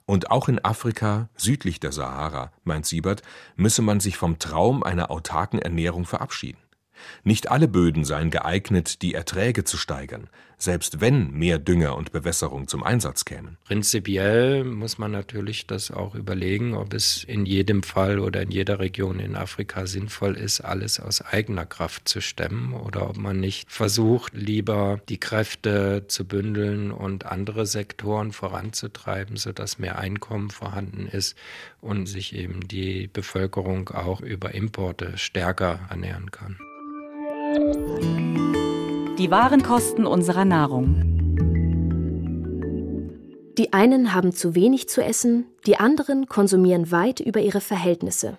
Und 0.07 0.31
auch 0.31 0.49
in 0.49 0.57
Afrika, 0.65 1.29
südlich 1.37 1.79
der 1.79 1.91
Sahara, 1.91 2.51
meint 2.63 2.87
Siebert, 2.87 3.21
müsse 3.55 3.83
man 3.83 3.99
sich 3.99 4.17
vom 4.17 4.39
Traum 4.39 4.81
einer 4.81 5.11
autarken 5.11 5.59
Ernährung 5.59 6.05
verabschieden. 6.05 6.57
Nicht 7.23 7.49
alle 7.49 7.67
Böden 7.67 8.05
seien 8.05 8.29
geeignet, 8.29 9.01
die 9.01 9.13
Erträge 9.13 9.63
zu 9.63 9.77
steigern, 9.77 10.29
selbst 10.57 11.01
wenn 11.01 11.31
mehr 11.31 11.59
Dünger 11.59 11.95
und 11.95 12.11
Bewässerung 12.11 12.67
zum 12.67 12.83
Einsatz 12.83 13.25
kämen. 13.25 13.57
Prinzipiell 13.65 14.63
muss 14.63 14.97
man 14.97 15.11
natürlich 15.11 15.67
das 15.67 15.91
auch 15.91 16.15
überlegen, 16.15 16.73
ob 16.73 16.93
es 16.93 17.23
in 17.23 17.45
jedem 17.45 17.83
Fall 17.83 18.19
oder 18.19 18.41
in 18.41 18.51
jeder 18.51 18.79
Region 18.79 19.19
in 19.19 19.35
Afrika 19.35 19.85
sinnvoll 19.85 20.35
ist, 20.35 20.61
alles 20.61 20.99
aus 20.99 21.21
eigener 21.21 21.65
Kraft 21.65 22.07
zu 22.07 22.21
stemmen 22.21 22.73
oder 22.73 23.09
ob 23.09 23.17
man 23.17 23.39
nicht 23.39 23.71
versucht, 23.71 24.33
lieber 24.33 24.99
die 25.09 25.19
Kräfte 25.19 26.05
zu 26.07 26.25
bündeln 26.25 26.91
und 26.91 27.25
andere 27.25 27.65
Sektoren 27.65 28.31
voranzutreiben, 28.31 29.37
sodass 29.37 29.77
mehr 29.77 29.99
Einkommen 29.99 30.49
vorhanden 30.49 31.07
ist 31.07 31.35
und 31.81 32.07
sich 32.07 32.35
eben 32.35 32.67
die 32.67 33.07
Bevölkerung 33.07 33.89
auch 33.89 34.21
über 34.21 34.53
Importe 34.53 35.17
stärker 35.17 35.79
ernähren 35.89 36.31
kann. 36.31 36.57
Die 39.17 39.31
wahren 39.31 39.63
Kosten 39.63 40.05
unserer 40.05 40.45
Nahrung. 40.45 41.03
Die 43.57 43.73
einen 43.73 44.13
haben 44.13 44.33
zu 44.33 44.55
wenig 44.55 44.87
zu 44.87 45.03
essen, 45.03 45.45
die 45.65 45.77
anderen 45.77 46.27
konsumieren 46.27 46.91
weit 46.91 47.19
über 47.19 47.41
ihre 47.41 47.59
Verhältnisse. 47.59 48.37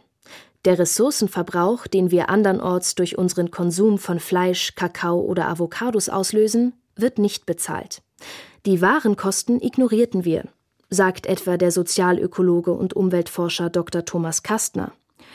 Der 0.65 0.79
Ressourcenverbrauch, 0.79 1.87
den 1.87 2.11
wir 2.11 2.31
andernorts 2.31 2.95
durch 2.95 3.19
unseren 3.19 3.50
Konsum 3.50 3.99
von 3.99 4.21
Fleisch, 4.21 4.75
Kakao 4.77 5.21
oder 5.21 5.49
Avocados 5.49 6.09
auslösen, 6.09 6.73
wird 6.97 7.19
nicht 7.19 7.47
bezahlt. 7.47 8.03
Die 8.67 8.81
wahren 8.81 9.17
Kosten 9.17 9.61
ignorierten 9.61 10.25
wir, 10.25 10.45
sagt 10.91 11.27
etwa 11.27 11.57
der 11.57 11.73
Sozialökologe 11.73 12.73
und 12.73 12.95
Umweltforscher 12.95 13.71
Dr. 13.71 14.05
Thomas 14.05 14.43
Kastner. 14.43 14.93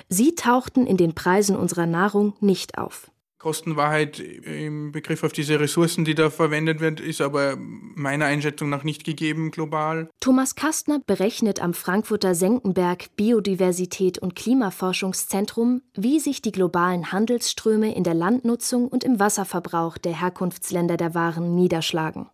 Sie 0.09 0.35
tauchten 0.35 0.87
in 0.87 0.97
den 0.97 1.13
Preisen 1.13 1.55
unserer 1.55 1.85
Nahrung 1.85 2.33
nicht 2.39 2.77
auf. 2.77 3.11
Kostenwahrheit 3.43 4.19
im 4.19 4.93
Begriff 4.93 5.21
auf 5.23 5.33
diese 5.33 5.59
Ressourcen, 5.59 6.05
die 6.05 6.15
da 6.15 6.29
verwendet 6.29 6.79
wird, 6.79 7.01
ist 7.01 7.19
aber 7.19 7.57
meiner 7.57 8.25
Einschätzung 8.25 8.69
nach 8.69 8.85
nicht 8.85 9.03
gegeben 9.03 9.51
global. 9.51 10.09
Thomas 10.21 10.55
Kastner 10.55 11.01
berechnet 11.05 11.61
am 11.61 11.73
Frankfurter 11.73 12.35
Senckenberg 12.35 13.17
Biodiversität 13.17 14.17
und 14.17 14.37
Klimaforschungszentrum, 14.37 15.81
wie 15.93 16.21
sich 16.21 16.41
die 16.41 16.53
globalen 16.53 17.11
Handelsströme 17.11 17.93
in 17.93 18.05
der 18.05 18.13
Landnutzung 18.13 18.87
und 18.87 19.03
im 19.03 19.19
Wasserverbrauch 19.19 19.97
der 19.97 20.17
Herkunftsländer 20.17 20.95
der 20.95 21.13
Waren 21.13 21.53
niederschlagen. 21.53 22.29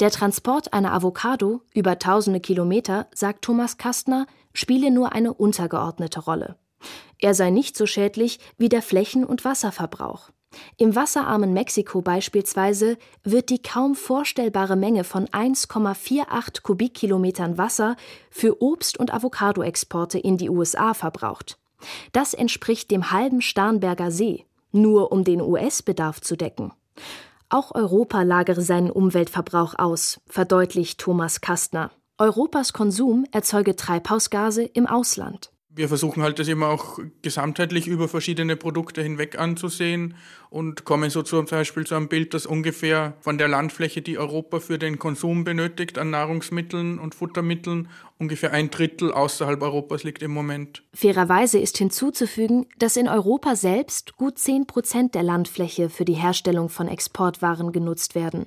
Der 0.00 0.10
Transport 0.10 0.72
einer 0.72 0.92
Avocado 0.92 1.62
über 1.72 2.00
tausende 2.00 2.40
Kilometer, 2.40 3.06
sagt 3.14 3.42
Thomas 3.42 3.78
Kastner, 3.78 4.26
spiele 4.52 4.90
nur 4.90 5.12
eine 5.12 5.32
untergeordnete 5.32 6.18
Rolle. 6.18 6.56
Er 7.24 7.32
sei 7.32 7.48
nicht 7.48 7.74
so 7.74 7.86
schädlich 7.86 8.38
wie 8.58 8.68
der 8.68 8.82
Flächen- 8.82 9.24
und 9.24 9.46
Wasserverbrauch. 9.46 10.28
Im 10.76 10.94
wasserarmen 10.94 11.54
Mexiko 11.54 12.02
beispielsweise 12.02 12.98
wird 13.22 13.48
die 13.48 13.62
kaum 13.62 13.94
vorstellbare 13.94 14.76
Menge 14.76 15.04
von 15.04 15.24
1,48 15.28 16.60
Kubikkilometern 16.60 17.56
Wasser 17.56 17.96
für 18.30 18.60
Obst- 18.60 18.98
und 18.98 19.14
Avocadoexporte 19.14 20.18
in 20.18 20.36
die 20.36 20.50
USA 20.50 20.92
verbraucht. 20.92 21.56
Das 22.12 22.34
entspricht 22.34 22.90
dem 22.90 23.10
halben 23.10 23.40
Starnberger 23.40 24.10
See, 24.10 24.44
nur 24.70 25.10
um 25.10 25.24
den 25.24 25.40
US-Bedarf 25.40 26.20
zu 26.20 26.36
decken. 26.36 26.74
Auch 27.48 27.74
Europa 27.74 28.20
lagere 28.20 28.60
seinen 28.60 28.90
Umweltverbrauch 28.90 29.76
aus, 29.78 30.20
verdeutlicht 30.26 31.00
Thomas 31.00 31.40
Kastner. 31.40 31.90
Europas 32.18 32.74
Konsum 32.74 33.24
erzeuge 33.32 33.76
Treibhausgase 33.76 34.64
im 34.64 34.86
Ausland 34.86 35.53
wir 35.76 35.88
versuchen 35.88 36.22
halt 36.22 36.38
das 36.38 36.48
immer 36.48 36.68
auch 36.68 36.98
gesamtheitlich 37.22 37.86
über 37.86 38.08
verschiedene 38.08 38.56
Produkte 38.56 39.02
hinweg 39.02 39.38
anzusehen 39.38 40.14
und 40.50 40.84
kommen 40.84 41.10
so 41.10 41.22
zum 41.22 41.46
Beispiel 41.46 41.84
zu 41.84 41.96
einem 41.96 42.08
Bild, 42.08 42.32
das 42.32 42.46
ungefähr 42.46 43.14
von 43.20 43.38
der 43.38 43.48
Landfläche, 43.48 44.00
die 44.00 44.18
Europa 44.18 44.60
für 44.60 44.78
den 44.78 44.98
Konsum 44.98 45.42
benötigt 45.42 45.98
an 45.98 46.10
Nahrungsmitteln 46.10 46.98
und 47.00 47.14
Futtermitteln, 47.14 47.88
ungefähr 48.18 48.52
ein 48.52 48.70
Drittel 48.70 49.12
außerhalb 49.12 49.60
Europas 49.62 50.04
liegt 50.04 50.22
im 50.22 50.30
Moment. 50.30 50.84
Fairerweise 50.94 51.58
ist 51.58 51.76
hinzuzufügen, 51.78 52.66
dass 52.78 52.96
in 52.96 53.08
Europa 53.08 53.56
selbst 53.56 54.16
gut 54.16 54.38
10 54.38 54.66
Prozent 54.66 55.14
der 55.16 55.24
Landfläche 55.24 55.90
für 55.90 56.04
die 56.04 56.14
Herstellung 56.14 56.68
von 56.68 56.86
Exportwaren 56.86 57.72
genutzt 57.72 58.14
werden. 58.14 58.46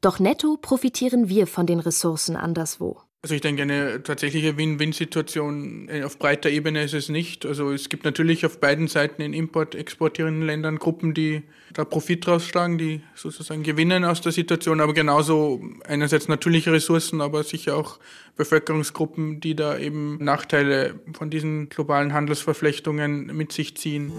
Doch 0.00 0.18
netto 0.18 0.56
profitieren 0.56 1.28
wir 1.28 1.46
von 1.46 1.66
den 1.66 1.80
Ressourcen 1.80 2.36
anderswo. 2.36 3.02
Also 3.24 3.36
ich 3.36 3.40
denke, 3.40 3.62
eine 3.62 4.02
tatsächliche 4.02 4.56
Win-Win-Situation 4.56 5.88
äh, 5.88 6.02
auf 6.02 6.18
breiter 6.18 6.50
Ebene 6.50 6.82
ist 6.82 6.92
es 6.92 7.08
nicht. 7.08 7.46
Also 7.46 7.70
es 7.70 7.88
gibt 7.88 8.04
natürlich 8.04 8.44
auf 8.44 8.58
beiden 8.58 8.88
Seiten 8.88 9.22
in 9.22 9.32
import 9.32 9.76
exportierenden 9.76 10.42
Ländern 10.44 10.80
Gruppen, 10.80 11.14
die 11.14 11.44
da 11.72 11.84
Profit 11.84 12.26
rausschlagen, 12.26 12.78
die 12.78 13.00
sozusagen 13.14 13.62
gewinnen 13.62 14.04
aus 14.04 14.22
der 14.22 14.32
Situation, 14.32 14.80
aber 14.80 14.92
genauso 14.92 15.62
einerseits 15.86 16.26
natürliche 16.26 16.72
Ressourcen, 16.72 17.20
aber 17.20 17.44
sicher 17.44 17.76
auch 17.76 18.00
Bevölkerungsgruppen, 18.34 19.38
die 19.38 19.54
da 19.54 19.78
eben 19.78 20.18
Nachteile 20.18 20.98
von 21.12 21.30
diesen 21.30 21.68
globalen 21.68 22.12
Handelsverflechtungen 22.14 23.26
mit 23.26 23.52
sich 23.52 23.76
ziehen. 23.76 24.10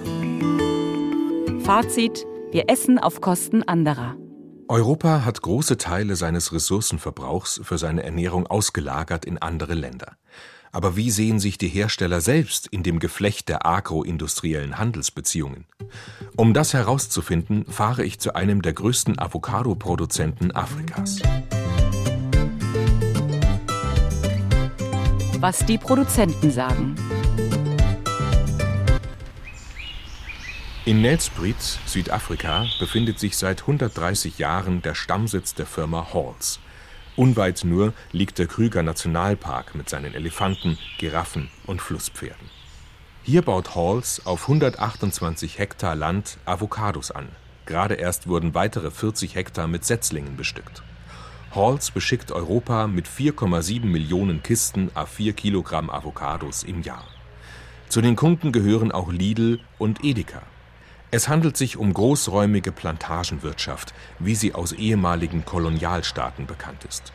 Fazit, 1.65 2.25
wir 2.53 2.69
essen 2.69 2.99
auf 2.99 3.19
Kosten 3.19 3.63
anderer. 3.63 4.15
Europa 4.73 5.23
hat 5.23 5.43
große 5.43 5.77
Teile 5.77 6.15
seines 6.15 6.51
Ressourcenverbrauchs 6.51 7.61
für 7.63 7.77
seine 7.77 8.01
Ernährung 8.01 8.47
ausgelagert 8.47 9.23
in 9.23 9.37
andere 9.37 9.75
Länder. 9.75 10.17
Aber 10.71 10.95
wie 10.95 11.11
sehen 11.11 11.39
sich 11.39 11.59
die 11.59 11.67
Hersteller 11.67 12.21
selbst 12.21 12.65
in 12.65 12.81
dem 12.81 12.97
Geflecht 12.97 13.49
der 13.49 13.67
agroindustriellen 13.67 14.79
Handelsbeziehungen? 14.79 15.65
Um 16.35 16.55
das 16.55 16.73
herauszufinden, 16.73 17.67
fahre 17.67 18.03
ich 18.03 18.19
zu 18.19 18.33
einem 18.33 18.63
der 18.63 18.73
größten 18.73 19.19
Avocado-Produzenten 19.19 20.49
Afrikas. 20.55 21.19
Was 25.37 25.67
die 25.67 25.77
Produzenten 25.77 26.49
sagen. 26.49 26.95
In 30.85 31.01
Nelspruit, 31.01 31.79
Südafrika, 31.85 32.65
befindet 32.77 33.17
sich 33.17 33.37
seit 33.37 33.61
130 33.61 34.37
Jahren 34.37 34.81
der 34.81 34.95
Stammsitz 34.95 35.55
der 35.55 35.65
Firma 35.65 36.09
Halls. 36.13 36.59
Unweit 37.15 37.63
nur 37.63 37.93
liegt 38.11 38.37
der 38.37 38.47
Krüger 38.47 38.83
Nationalpark 38.83 39.75
mit 39.75 39.87
seinen 39.89 40.13
Elefanten, 40.13 40.77
Giraffen 40.97 41.49
und 41.67 41.81
Flusspferden. 41.81 42.49
Hier 43.23 43.43
baut 43.43 43.75
Halls 43.75 44.25
auf 44.25 44.41
128 44.41 45.57
Hektar 45.57 45.95
Land 45.95 46.37
Avocados 46.43 47.11
an. 47.11 47.29
Gerade 47.65 47.93
erst 47.93 48.27
wurden 48.27 48.53
weitere 48.53 48.91
40 48.91 49.35
Hektar 49.35 49.69
mit 49.69 49.85
Setzlingen 49.85 50.35
bestückt. 50.35 50.83
Halls 51.55 51.91
beschickt 51.91 52.33
Europa 52.33 52.87
mit 52.87 53.07
4,7 53.07 53.85
Millionen 53.85 54.43
Kisten 54.43 54.91
a 54.95 55.05
4 55.05 55.31
Kilogramm 55.31 55.89
Avocados 55.89 56.63
im 56.63 56.81
Jahr. 56.81 57.05
Zu 57.87 58.01
den 58.01 58.17
Kunden 58.17 58.51
gehören 58.51 58.91
auch 58.91 59.13
Lidl 59.13 59.61
und 59.77 60.03
Edeka. 60.03 60.41
Es 61.13 61.29
handelt 61.29 61.55
sich 61.57 61.77
um 61.77 61.93
großräumige 61.93 62.71
Plantagenwirtschaft, 62.71 63.93
wie 64.17 64.33
sie 64.33 64.55
aus 64.55 64.71
ehemaligen 64.71 65.45
Kolonialstaaten 65.45 66.47
bekannt 66.47 66.85
ist. 66.85 67.13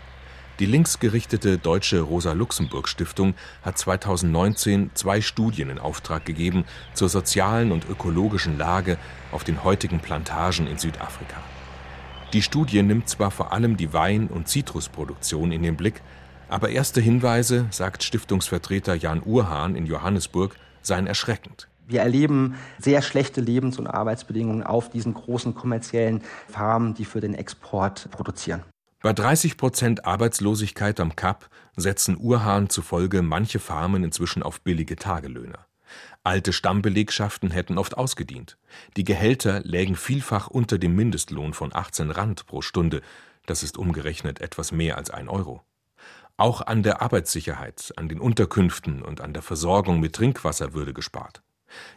Die 0.60 0.66
linksgerichtete 0.66 1.58
Deutsche 1.58 2.02
Rosa-Luxemburg-Stiftung 2.02 3.34
hat 3.64 3.76
2019 3.76 4.92
zwei 4.94 5.20
Studien 5.20 5.68
in 5.68 5.80
Auftrag 5.80 6.24
gegeben 6.24 6.64
zur 6.94 7.08
sozialen 7.08 7.72
und 7.72 7.88
ökologischen 7.88 8.56
Lage 8.56 8.98
auf 9.32 9.42
den 9.42 9.64
heutigen 9.64 9.98
Plantagen 9.98 10.68
in 10.68 10.78
Südafrika. 10.78 11.42
Die 12.32 12.42
Studie 12.42 12.84
nimmt 12.84 13.08
zwar 13.08 13.32
vor 13.32 13.52
allem 13.52 13.76
die 13.76 13.92
Wein- 13.92 14.28
und 14.28 14.46
Zitrusproduktion 14.46 15.50
in 15.50 15.64
den 15.64 15.76
Blick, 15.76 16.02
aber 16.48 16.68
erste 16.68 17.00
Hinweise, 17.00 17.66
sagt 17.72 18.04
Stiftungsvertreter 18.04 18.94
Jan 18.94 19.24
Urhahn 19.24 19.74
in 19.74 19.86
Johannesburg, 19.86 20.54
seien 20.82 21.08
erschreckend. 21.08 21.66
Wir 21.88 22.02
erleben 22.02 22.54
sehr 22.78 23.00
schlechte 23.00 23.40
Lebens- 23.40 23.78
und 23.78 23.86
Arbeitsbedingungen 23.86 24.62
auf 24.62 24.90
diesen 24.90 25.14
großen 25.14 25.54
kommerziellen 25.54 26.22
Farmen, 26.46 26.92
die 26.92 27.06
für 27.06 27.20
den 27.20 27.34
Export 27.34 28.10
produzieren. 28.10 28.62
Bei 29.00 29.14
30 29.14 29.56
Prozent 29.56 30.04
Arbeitslosigkeit 30.04 31.00
am 31.00 31.16
Kap 31.16 31.48
setzen 31.76 32.18
Urhahn 32.20 32.68
zufolge 32.68 33.22
manche 33.22 33.58
Farmen 33.58 34.04
inzwischen 34.04 34.42
auf 34.42 34.60
billige 34.60 34.96
Tagelöhner. 34.96 35.66
Alte 36.24 36.52
Stammbelegschaften 36.52 37.50
hätten 37.50 37.78
oft 37.78 37.96
ausgedient. 37.96 38.58
Die 38.98 39.04
Gehälter 39.04 39.60
lägen 39.64 39.96
vielfach 39.96 40.48
unter 40.48 40.76
dem 40.76 40.94
Mindestlohn 40.94 41.54
von 41.54 41.74
18 41.74 42.10
Rand 42.10 42.44
pro 42.44 42.60
Stunde. 42.60 43.00
Das 43.46 43.62
ist 43.62 43.78
umgerechnet 43.78 44.42
etwas 44.42 44.72
mehr 44.72 44.98
als 44.98 45.08
ein 45.08 45.30
Euro. 45.30 45.62
Auch 46.36 46.60
an 46.60 46.82
der 46.82 47.00
Arbeitssicherheit, 47.00 47.94
an 47.96 48.10
den 48.10 48.20
Unterkünften 48.20 49.02
und 49.02 49.22
an 49.22 49.32
der 49.32 49.42
Versorgung 49.42 50.00
mit 50.00 50.14
Trinkwasser 50.14 50.74
würde 50.74 50.92
gespart. 50.92 51.42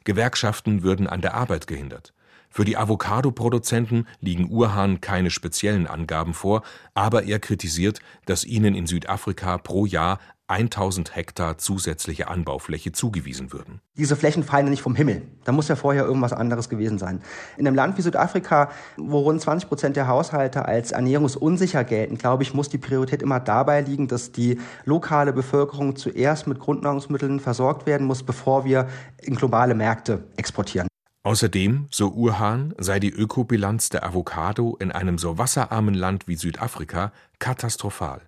Gewerkschaften 0.03 0.83
würden 0.83 1.07
an 1.07 1.21
der 1.21 1.33
Arbeit 1.33 1.67
gehindert. 1.67 2.13
Für 2.51 2.65
die 2.65 2.75
Avocado-Produzenten 2.75 4.05
liegen 4.19 4.51
Urhahn 4.51 4.99
keine 4.99 5.31
speziellen 5.31 5.87
Angaben 5.87 6.33
vor, 6.33 6.63
aber 6.93 7.23
er 7.23 7.39
kritisiert, 7.39 7.99
dass 8.25 8.43
ihnen 8.43 8.75
in 8.75 8.87
Südafrika 8.87 9.57
pro 9.57 9.85
Jahr 9.85 10.19
1000 10.51 11.15
Hektar 11.15 11.57
zusätzliche 11.57 12.27
Anbaufläche 12.27 12.91
zugewiesen 12.91 13.53
würden. 13.53 13.79
Diese 13.95 14.17
Flächen 14.17 14.43
fallen 14.43 14.69
nicht 14.69 14.81
vom 14.81 14.95
Himmel. 14.95 15.21
Da 15.45 15.53
muss 15.53 15.69
ja 15.69 15.77
vorher 15.77 16.03
irgendwas 16.03 16.33
anderes 16.33 16.67
gewesen 16.67 16.97
sein. 16.97 17.21
In 17.55 17.65
einem 17.65 17.75
Land 17.77 17.97
wie 17.97 18.01
Südafrika, 18.01 18.69
wo 18.97 19.19
rund 19.19 19.39
20 19.39 19.69
Prozent 19.69 19.95
der 19.95 20.07
Haushalte 20.07 20.65
als 20.65 20.91
ernährungsunsicher 20.91 21.85
gelten, 21.85 22.17
glaube 22.17 22.43
ich, 22.43 22.53
muss 22.53 22.67
die 22.67 22.77
Priorität 22.77 23.21
immer 23.21 23.39
dabei 23.39 23.79
liegen, 23.79 24.09
dass 24.09 24.33
die 24.33 24.59
lokale 24.83 25.31
Bevölkerung 25.31 25.95
zuerst 25.95 26.47
mit 26.47 26.59
Grundnahrungsmitteln 26.59 27.39
versorgt 27.39 27.85
werden 27.85 28.05
muss, 28.05 28.21
bevor 28.21 28.65
wir 28.65 28.89
in 29.21 29.35
globale 29.35 29.73
Märkte 29.73 30.25
exportieren. 30.35 30.90
Außerdem, 31.23 31.85
so 31.91 32.09
Urhahn, 32.09 32.73
sei 32.79 32.99
die 32.99 33.11
Ökobilanz 33.11 33.89
der 33.89 34.03
Avocado 34.03 34.75
in 34.79 34.91
einem 34.91 35.19
so 35.19 35.37
wasserarmen 35.37 35.93
Land 35.93 36.27
wie 36.27 36.35
Südafrika 36.35 37.11
katastrophal. 37.37 38.21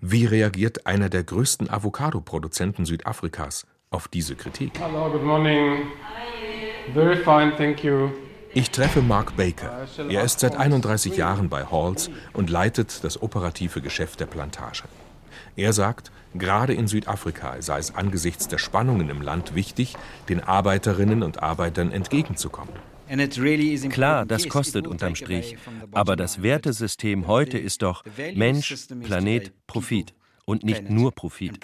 Wie 0.00 0.26
reagiert 0.26 0.86
einer 0.86 1.08
der 1.08 1.24
größten 1.24 1.68
Avocado-Produzenten 1.68 2.84
Südafrikas 2.84 3.66
auf 3.90 4.06
diese 4.06 4.36
Kritik? 4.36 4.78
Hello, 4.78 5.10
good 5.10 5.24
morning. 5.24 5.78
Very 6.94 7.16
fine, 7.16 7.52
thank 7.56 7.82
you. 7.82 8.10
Ich 8.54 8.70
treffe 8.70 9.02
Mark 9.02 9.36
Baker. 9.36 9.88
Er 10.08 10.22
ist 10.22 10.38
seit 10.38 10.54
31 10.56 11.16
Jahren 11.16 11.48
bei 11.48 11.64
Halls 11.64 12.10
und 12.32 12.48
leitet 12.48 13.02
das 13.02 13.20
operative 13.20 13.80
Geschäft 13.80 14.20
der 14.20 14.26
Plantage. 14.26 14.84
Er 15.56 15.72
sagt, 15.72 16.10
gerade 16.34 16.74
in 16.74 16.86
Südafrika 16.86 17.60
sei 17.60 17.78
es 17.78 17.94
angesichts 17.94 18.48
der 18.48 18.58
Spannungen 18.58 19.10
im 19.10 19.22
Land 19.22 19.54
wichtig, 19.54 19.96
den 20.28 20.40
Arbeiterinnen 20.40 21.22
und 21.22 21.42
Arbeitern 21.42 21.92
entgegenzukommen. 21.92 22.74
Klar, 23.90 24.24
das 24.24 24.48
kostet 24.48 24.86
unterm 24.86 25.16
Strich. 25.16 25.56
Aber 25.92 26.14
das 26.14 26.42
Wertesystem 26.42 27.26
heute 27.26 27.58
ist 27.58 27.82
doch 27.82 28.04
Mensch, 28.34 28.74
Planet, 29.02 29.52
Profit 29.66 30.14
und 30.44 30.62
nicht 30.62 30.90
nur 30.90 31.12
Profit. 31.12 31.58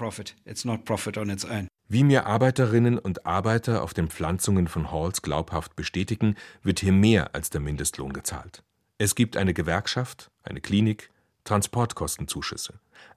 Wie 1.89 2.03
mir 2.03 2.27
Arbeiterinnen 2.27 2.99
und 2.99 3.27
Arbeiter 3.27 3.83
auf 3.83 3.95
den 3.95 4.09
Pflanzungen 4.09 4.67
von 4.67 4.91
Halls 4.91 5.23
glaubhaft 5.23 5.77
bestätigen, 5.77 6.35
wird 6.65 6.81
hier 6.81 6.93
mehr 6.93 7.33
als 7.35 7.51
der 7.51 7.61
Mindestlohn 7.61 8.13
gezahlt. 8.13 8.65
Es 8.99 9.15
gibt 9.15 9.37
eine 9.37 9.55
Gewerkschaft, 9.55 10.31
eine 10.43 10.61
Klinik, 10.61 11.11
Transportkostenzuschüsse. 11.47 12.75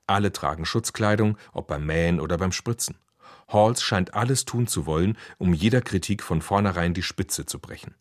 Alle 0.07 0.31
tragen 0.31 0.65
Schutzkleidung, 0.65 1.37
ob 1.51 1.67
beim 1.67 1.85
Mähen 1.85 2.19
oder 2.19 2.37
beim 2.37 2.53
Spritzen. 2.53 2.95
Halls 3.49 3.81
scheint 3.81 4.13
alles 4.13 4.45
tun 4.45 4.67
zu 4.67 4.85
wollen, 4.85 5.17
um 5.37 5.53
jeder 5.53 5.81
Kritik 5.81 6.23
von 6.23 6.41
vornherein 6.41 6.93
die 6.93 7.03
Spitze 7.03 7.45
zu 7.45 7.59
brechen. 7.59 7.95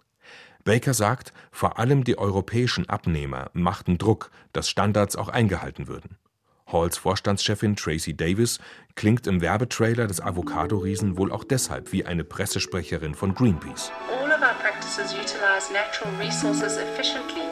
Baker 0.64 0.95
sagt, 0.95 1.33
vor 1.51 1.79
allem 1.79 2.05
die 2.05 2.19
europäischen 2.19 2.88
Abnehmer 2.88 3.51
machten 3.55 3.97
Druck, 3.97 4.31
dass 4.53 4.69
Standards 4.69 5.17
auch 5.17 5.29
eingehalten 5.29 5.88
würden. 5.88 6.19
Halls 6.67 6.99
Vorstandschefin 6.99 7.77
Tracy 7.77 8.14
Davis 8.14 8.59
klingt 8.95 9.27
im 9.27 9.41
Werbetrailer 9.41 10.07
des 10.07 10.21
Avocado-Riesen 10.21 11.17
wohl 11.17 11.33
auch 11.33 11.45
deshalb 11.45 11.93
wie 11.93 12.05
eine 12.05 12.25
Pressesprecherin 12.25 13.14
von 13.14 13.35
Greenpeace. 13.35 13.91
All 14.11 14.31
of 14.31 14.43
our 14.43 14.55
practices 14.61 15.14
utilize 15.14 15.73
natural 15.73 16.14
resources 16.21 16.77
efficiently 16.77 17.48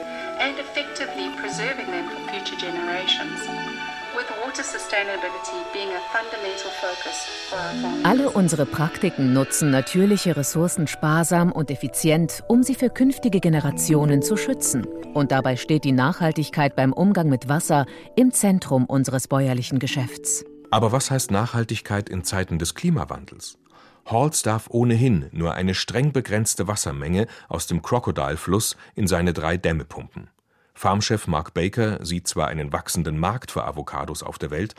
and 0.47 0.59
effectively 0.61 1.29
preserving 1.41 1.87
them 1.87 2.07
for 2.09 2.21
future 2.33 2.57
generations. 2.57 3.41
Alle 8.03 8.31
unsere 8.31 8.65
Praktiken 8.65 9.35
nutzen 9.35 9.71
natürliche 9.71 10.37
Ressourcen 10.37 10.87
sparsam 10.87 11.53
und 11.53 11.71
effizient, 11.71 12.43
um 12.49 12.63
sie 12.63 12.75
für 12.75 12.89
künftige 12.89 13.41
Generationen 13.41 14.23
zu 14.23 14.39
schützen. 14.39 14.87
Und 15.13 15.33
dabei 15.33 15.57
steht 15.57 15.85
die 15.85 15.93
Nachhaltigkeit 15.93 16.77
beim 16.77 16.95
Umgang 16.95 17.29
mit 17.29 17.51
Wasser 17.51 17.85
im 18.17 18.33
Zentrum 18.33 18.87
unseres 18.87 19.29
bäuerlichen 19.29 19.79
Geschäfts. 19.79 20.47
Aber 20.71 20.93
was 20.93 21.11
heißt 21.11 21.31
Nachhaltigkeit 21.31 22.09
in 22.09 22.25
Zeiten 22.25 22.59
des 22.59 22.75
Klimawandels? 22.75 23.59
Halls 24.07 24.43
darf 24.43 24.69
ohnehin 24.71 25.27
nur 25.33 25.55
eine 25.55 25.75
streng 25.75 26.13
begrenzte 26.13 26.69
Wassermenge 26.69 27.27
aus 27.49 27.67
dem 27.67 27.83
Crocodile-Fluss 27.83 28.77
in 28.95 29.07
seine 29.09 29.35
drei 29.35 29.59
Dämme 29.59 29.85
pumpen. 29.85 30.29
Farmchef 30.77 31.27
Mark 31.27 31.55
Baker 31.55 32.05
sieht 32.05 32.29
zwar 32.29 32.49
einen 32.49 32.71
wachsenden 32.71 33.19
Markt 33.19 33.51
für 33.51 33.65
Avocados 33.65 34.23
auf 34.23 34.39
der 34.39 34.51
Welt, 34.51 34.75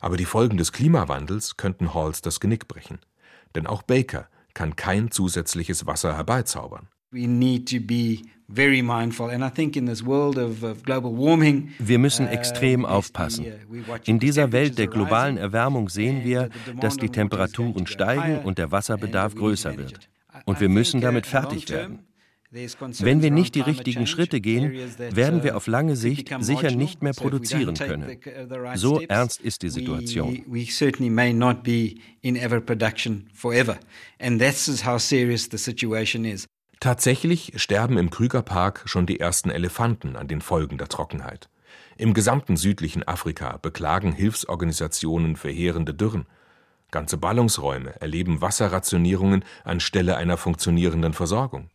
aber 0.00 0.16
die 0.16 0.24
Folgen 0.24 0.56
des 0.56 0.72
Klimawandels 0.72 1.58
könnten 1.58 1.92
Halls 1.92 2.22
das 2.22 2.40
Genick 2.40 2.68
brechen. 2.68 3.00
Denn 3.54 3.66
auch 3.66 3.82
Baker 3.82 4.28
kann 4.54 4.76
kein 4.76 5.10
zusätzliches 5.10 5.86
Wasser 5.86 6.16
herbeizaubern. 6.16 6.88
Wir 11.78 11.98
müssen 11.98 12.28
extrem 12.28 12.86
aufpassen. 12.86 13.44
In 14.04 14.18
dieser 14.18 14.52
Welt 14.52 14.78
der 14.78 14.86
globalen 14.86 15.36
Erwärmung 15.36 15.90
sehen 15.90 16.24
wir, 16.24 16.48
dass 16.80 16.96
die 16.96 17.10
Temperaturen 17.10 17.86
steigen 17.86 18.38
und 18.38 18.56
der 18.56 18.72
Wasserbedarf 18.72 19.34
größer 19.34 19.76
wird. 19.76 20.08
Und 20.46 20.60
wir 20.60 20.70
müssen 20.70 21.02
damit 21.02 21.26
fertig 21.26 21.68
werden. 21.68 22.06
Wenn 22.52 23.22
wir 23.22 23.30
nicht 23.30 23.54
die 23.54 23.62
richtigen 23.62 24.06
Schritte 24.06 24.42
gehen, 24.42 24.72
werden 24.98 25.42
wir 25.42 25.56
auf 25.56 25.66
lange 25.66 25.96
Sicht 25.96 26.28
sicher 26.40 26.70
nicht 26.70 27.02
mehr 27.02 27.14
produzieren 27.14 27.74
können. 27.74 28.18
So 28.74 29.00
ernst 29.00 29.40
ist 29.40 29.62
die 29.62 29.70
Situation. 29.70 30.44
Tatsächlich 36.80 37.52
sterben 37.56 37.96
im 37.96 38.10
Krügerpark 38.10 38.82
schon 38.84 39.06
die 39.06 39.20
ersten 39.20 39.50
Elefanten 39.50 40.16
an 40.16 40.28
den 40.28 40.42
Folgen 40.42 40.76
der 40.76 40.88
Trockenheit. 40.88 41.48
Im 41.96 42.12
gesamten 42.12 42.58
südlichen 42.58 43.06
Afrika 43.06 43.56
beklagen 43.62 44.12
Hilfsorganisationen 44.12 45.36
verheerende 45.36 45.94
Dürren. 45.94 46.26
Ganze 46.90 47.16
Ballungsräume 47.16 47.98
erleben 48.02 48.42
Wasserrationierungen 48.42 49.42
anstelle 49.64 50.16
einer 50.16 50.36
funktionierenden 50.36 51.14
Versorgung. 51.14 51.70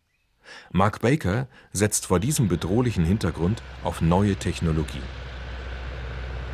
Mark 0.71 1.01
Baker 1.01 1.47
setzt 1.71 2.05
vor 2.05 2.19
diesem 2.19 2.47
bedrohlichen 2.47 3.05
Hintergrund 3.05 3.61
auf 3.83 4.01
neue 4.01 4.35
Technologien. 4.35 5.03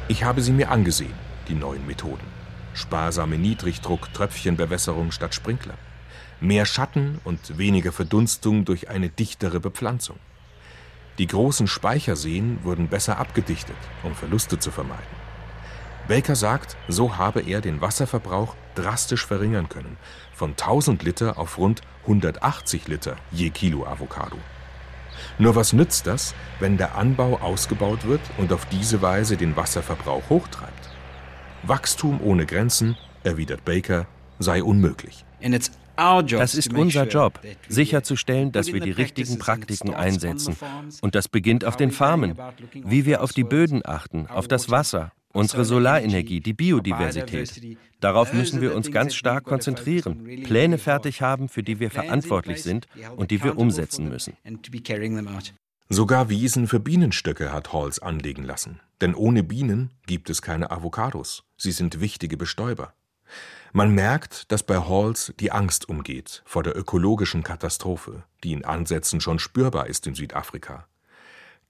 Ich 0.07 0.23
habe 0.23 0.41
sie 0.41 0.51
mir 0.51 0.69
angesehen, 0.69 1.13
die 1.47 1.55
neuen 1.55 1.85
Methoden. 1.87 2.27
Sparsame 2.73 3.37
Niedrigdruck-Tröpfchenbewässerung 3.37 5.11
statt 5.11 5.35
Sprinkler. 5.35 5.77
Mehr 6.41 6.65
Schatten 6.65 7.19
und 7.23 7.57
weniger 7.57 7.91
Verdunstung 7.91 8.65
durch 8.65 8.89
eine 8.89 9.09
dichtere 9.09 9.59
Bepflanzung. 9.59 10.17
Die 11.19 11.27
großen 11.27 11.67
Speicherseen 11.67 12.63
wurden 12.63 12.87
besser 12.87 13.19
abgedichtet, 13.19 13.77
um 14.01 14.15
Verluste 14.15 14.57
zu 14.57 14.71
vermeiden. 14.71 15.23
Baker 16.07 16.35
sagt, 16.35 16.75
so 16.87 17.17
habe 17.17 17.41
er 17.41 17.61
den 17.61 17.79
Wasserverbrauch 17.79 18.55
drastisch 18.75 19.25
verringern 19.25 19.69
können, 19.69 19.97
von 20.33 20.51
1000 20.51 21.03
Liter 21.03 21.37
auf 21.37 21.57
rund 21.57 21.81
180 22.03 22.87
Liter 22.87 23.15
je 23.31 23.49
Kilo 23.49 23.85
Avocado. 23.85 24.37
Nur 25.37 25.55
was 25.55 25.73
nützt 25.73 26.07
das, 26.07 26.35
wenn 26.59 26.77
der 26.77 26.95
Anbau 26.95 27.39
ausgebaut 27.39 28.05
wird 28.05 28.21
und 28.37 28.51
auf 28.51 28.65
diese 28.65 29.01
Weise 29.01 29.37
den 29.37 29.55
Wasserverbrauch 29.55 30.29
hochtreibt? 30.29 30.89
Wachstum 31.63 32.19
ohne 32.21 32.45
Grenzen, 32.45 32.97
erwidert 33.23 33.63
Baker, 33.65 34.05
sei 34.39 34.63
unmöglich. 34.63 35.25
Das 36.27 36.55
ist 36.55 36.73
unser 36.73 37.07
Job, 37.07 37.39
sicherzustellen, 37.69 38.51
dass 38.51 38.73
wir 38.73 38.79
die 38.79 38.91
richtigen 38.91 39.37
Praktiken 39.37 39.93
einsetzen. 39.93 40.55
Und 41.01 41.15
das 41.15 41.27
beginnt 41.27 41.65
auf 41.65 41.77
den 41.77 41.91
Farmen, 41.91 42.35
wie 42.73 43.05
wir 43.05 43.21
auf 43.21 43.31
die 43.31 43.43
Böden 43.43 43.81
achten, 43.85 44.27
auf 44.27 44.47
das 44.47 44.69
Wasser, 44.69 45.11
unsere 45.31 45.65
Solarenergie, 45.65 46.41
die 46.41 46.53
Biodiversität. 46.53 47.77
Darauf 48.03 48.33
müssen 48.33 48.59
wir 48.59 48.75
uns 48.75 48.91
ganz 48.91 49.15
stark 49.15 49.45
konzentrieren, 49.45 50.25
Pläne 50.43 50.77
fertig 50.77 51.21
haben, 51.21 51.47
für 51.47 51.63
die 51.63 51.79
wir 51.79 51.89
verantwortlich 51.89 52.61
sind 52.61 52.85
und 53.15 53.31
die 53.31 53.41
wir 53.41 53.57
umsetzen 53.57 54.09
müssen. 54.09 54.35
Sogar 55.87 56.27
Wiesen 56.27 56.67
für 56.67 56.81
Bienenstöcke 56.81 57.53
hat 57.53 57.71
Halls 57.71 57.99
anlegen 57.99 58.43
lassen. 58.43 58.81
Denn 58.99 59.15
ohne 59.15 59.41
Bienen 59.41 59.91
gibt 60.05 60.29
es 60.29 60.41
keine 60.41 60.69
Avocados. 60.69 61.45
Sie 61.55 61.71
sind 61.71 62.01
wichtige 62.01 62.35
Bestäuber. 62.35 62.93
Man 63.71 63.95
merkt, 63.95 64.51
dass 64.51 64.63
bei 64.63 64.79
Halls 64.79 65.33
die 65.39 65.53
Angst 65.53 65.87
umgeht 65.87 66.43
vor 66.45 66.61
der 66.61 66.77
ökologischen 66.77 67.41
Katastrophe, 67.41 68.23
die 68.43 68.51
in 68.51 68.65
Ansätzen 68.65 69.21
schon 69.21 69.39
spürbar 69.39 69.87
ist 69.87 70.07
in 70.07 70.15
Südafrika. 70.15 70.87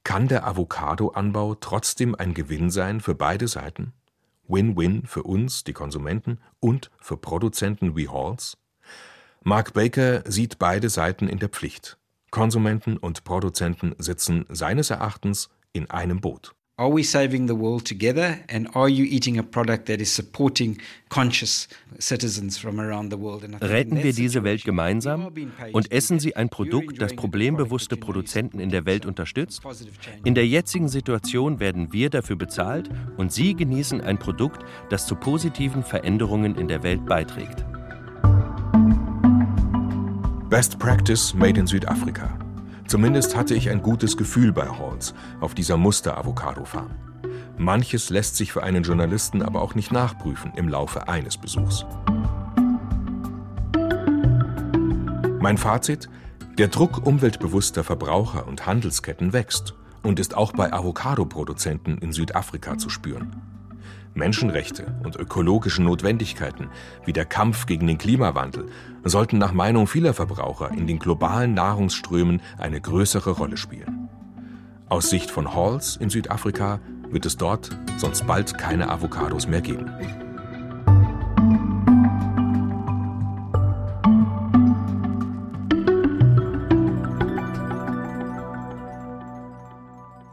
Kann 0.04 0.28
der 0.28 0.48
Avocadoanbau 0.48 1.54
trotzdem 1.54 2.16
ein 2.16 2.34
Gewinn 2.34 2.72
sein 2.72 3.02
für 3.02 3.14
beide 3.14 3.48
Seiten? 3.48 3.94
Win-win 4.48 5.06
für 5.06 5.24
uns, 5.24 5.64
die 5.64 5.74
Konsumenten, 5.74 6.40
und 6.60 6.92
für 7.00 7.18
Produzenten 7.18 7.96
wie 7.96 8.10
Halls? 8.10 8.58
Mark 9.42 9.74
Baker 9.74 10.24
sieht 10.30 10.60
beide 10.60 10.90
Seiten 10.90 11.28
in 11.28 11.40
der 11.40 11.50
Pflicht. 11.50 11.98
Konsumenten 12.32 12.98
und 12.98 13.24
Produzenten 13.24 13.94
sitzen 13.98 14.46
seines 14.50 14.90
Erachtens 14.90 15.50
in 15.72 15.90
einem 15.90 16.22
Boot. 16.22 16.56
Are 16.76 16.92
we 16.92 17.04
saving 17.04 17.48
the 17.48 17.54
world 17.54 17.86
together? 17.86 18.40
And 18.50 18.68
are 18.74 18.90
you 18.90 19.06
eating 19.06 19.38
a 19.38 19.44
product 19.44 19.86
that 19.86 20.02
is 20.02 20.12
supporting 20.12 20.82
conscious 21.08 21.68
citizens 22.00 22.58
from 22.58 22.80
around 22.80 23.12
the 23.12 23.20
world? 23.20 23.44
Retten 23.62 24.02
wir 24.02 24.12
diese 24.12 24.44
Welt 24.44 24.64
gemeinsam 24.64 25.32
und 25.72 25.92
essen 25.92 26.18
Sie 26.18 26.36
ein 26.36 26.50
Produkt, 26.50 27.00
das 27.00 27.16
problembewusste 27.16 27.96
Produzenten 27.96 28.60
in 28.60 28.72
der 28.72 28.88
Welt 28.88 29.06
unterstützt? 29.06 29.62
In 30.24 30.34
der 30.34 30.48
jetzigen 30.48 30.90
Situation 30.90 31.60
werden 31.60 31.94
wir 31.94 32.10
dafür 32.10 32.38
bezahlt 32.38 32.90
und 33.18 33.32
Sie 33.32 33.54
genießen 33.54 34.02
ein 34.02 34.18
Produkt, 34.18 34.66
das 34.90 35.06
zu 35.06 35.14
positiven 35.14 35.84
Veränderungen 35.84 36.56
in 36.56 36.68
der 36.68 36.82
Welt 36.82 37.06
beiträgt. 37.06 37.64
Best 40.50 40.80
Practice 40.80 41.36
Made 41.36 41.60
in 41.60 41.68
Südafrika. 41.68 42.43
Zumindest 42.88 43.36
hatte 43.36 43.56
ich 43.56 43.70
ein 43.70 43.82
gutes 43.82 44.18
Gefühl 44.18 44.52
bei 44.52 44.68
Halls 44.68 45.14
auf 45.40 45.56
dieser 45.56 45.78
Muster-Avocado-Farm. 45.78 46.92
Manches 47.58 48.10
lässt 48.10 48.36
sich 48.36 48.52
für 48.52 48.64
einen 48.64 48.84
Journalisten 48.84 49.42
aber 49.42 49.62
auch 49.62 49.76
nicht 49.76 49.92
nachprüfen 49.92 50.52
im 50.56 50.68
Laufe 50.68 51.08
eines 51.08 51.38
Besuchs. 51.38 51.86
Mein 55.40 55.58
Fazit? 55.58 56.10
Der 56.58 56.68
Druck 56.68 57.06
umweltbewusster 57.06 57.84
Verbraucher 57.84 58.48
und 58.48 58.66
Handelsketten 58.66 59.34
wächst 59.34 59.74
und 60.04 60.20
ist 60.20 60.38
auch 60.38 60.52
bei 60.54 60.72
Avocado-Produzenten 60.72 61.98
in 61.98 62.12
Südafrika 62.12 62.78
zu 62.78 62.90
spüren. 62.90 63.53
Menschenrechte 64.16 64.96
und 65.04 65.16
ökologische 65.16 65.82
Notwendigkeiten 65.82 66.70
wie 67.06 67.14
der 67.14 67.26
Kampf 67.26 67.66
gegen 67.66 67.88
den 67.88 67.98
Klimawandel 67.98 68.68
sollten 69.04 69.38
nach 69.38 69.54
Meinung 69.54 69.88
vieler 69.88 70.14
Verbraucher 70.14 70.72
in 70.72 70.88
den 70.88 71.00
globalen 71.00 71.54
Nahrungsströmen 71.54 72.42
eine 72.58 72.80
größere 72.80 73.32
Rolle 73.32 73.58
spielen. 73.58 74.10
Aus 74.88 75.10
Sicht 75.10 75.32
von 75.32 75.56
Halls 75.56 75.98
in 75.98 76.10
Südafrika 76.10 76.80
wird 77.10 77.26
es 77.26 77.38
dort 77.38 77.70
sonst 77.98 78.28
bald 78.28 78.58
keine 78.58 78.90
Avocados 78.90 79.48
mehr 79.48 79.62
geben. 79.62 79.90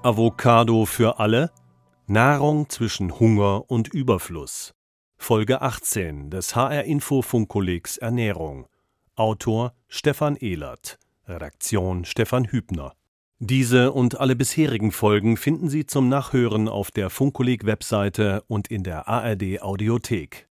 Avocado 0.03 0.87
für 0.87 1.19
alle 1.19 1.51
Nahrung 2.11 2.69
zwischen 2.69 3.21
Hunger 3.21 3.71
und 3.71 3.87
Überfluss. 3.87 4.75
Folge 5.17 5.63
18 5.63 6.29
des 6.29 6.57
HR 6.57 6.83
Info 6.83 7.23
Funkkollegs 7.23 7.99
Ernährung. 7.99 8.67
Autor 9.15 9.75
Stefan 9.87 10.35
Ehlert. 10.35 10.99
Redaktion 11.29 12.05
Stefan 12.05 12.47
Hübner. 12.47 12.95
Diese 13.39 13.93
und 13.93 14.19
alle 14.19 14.35
bisherigen 14.35 14.91
Folgen 14.91 15.37
finden 15.37 15.69
Sie 15.69 15.87
zum 15.87 16.09
Nachhören 16.09 16.67
auf 16.67 16.91
der 16.91 17.11
Funkkolleg 17.11 17.65
Webseite 17.65 18.43
und 18.49 18.67
in 18.67 18.83
der 18.83 19.07
ARD 19.07 19.63
Audiothek. 19.63 20.50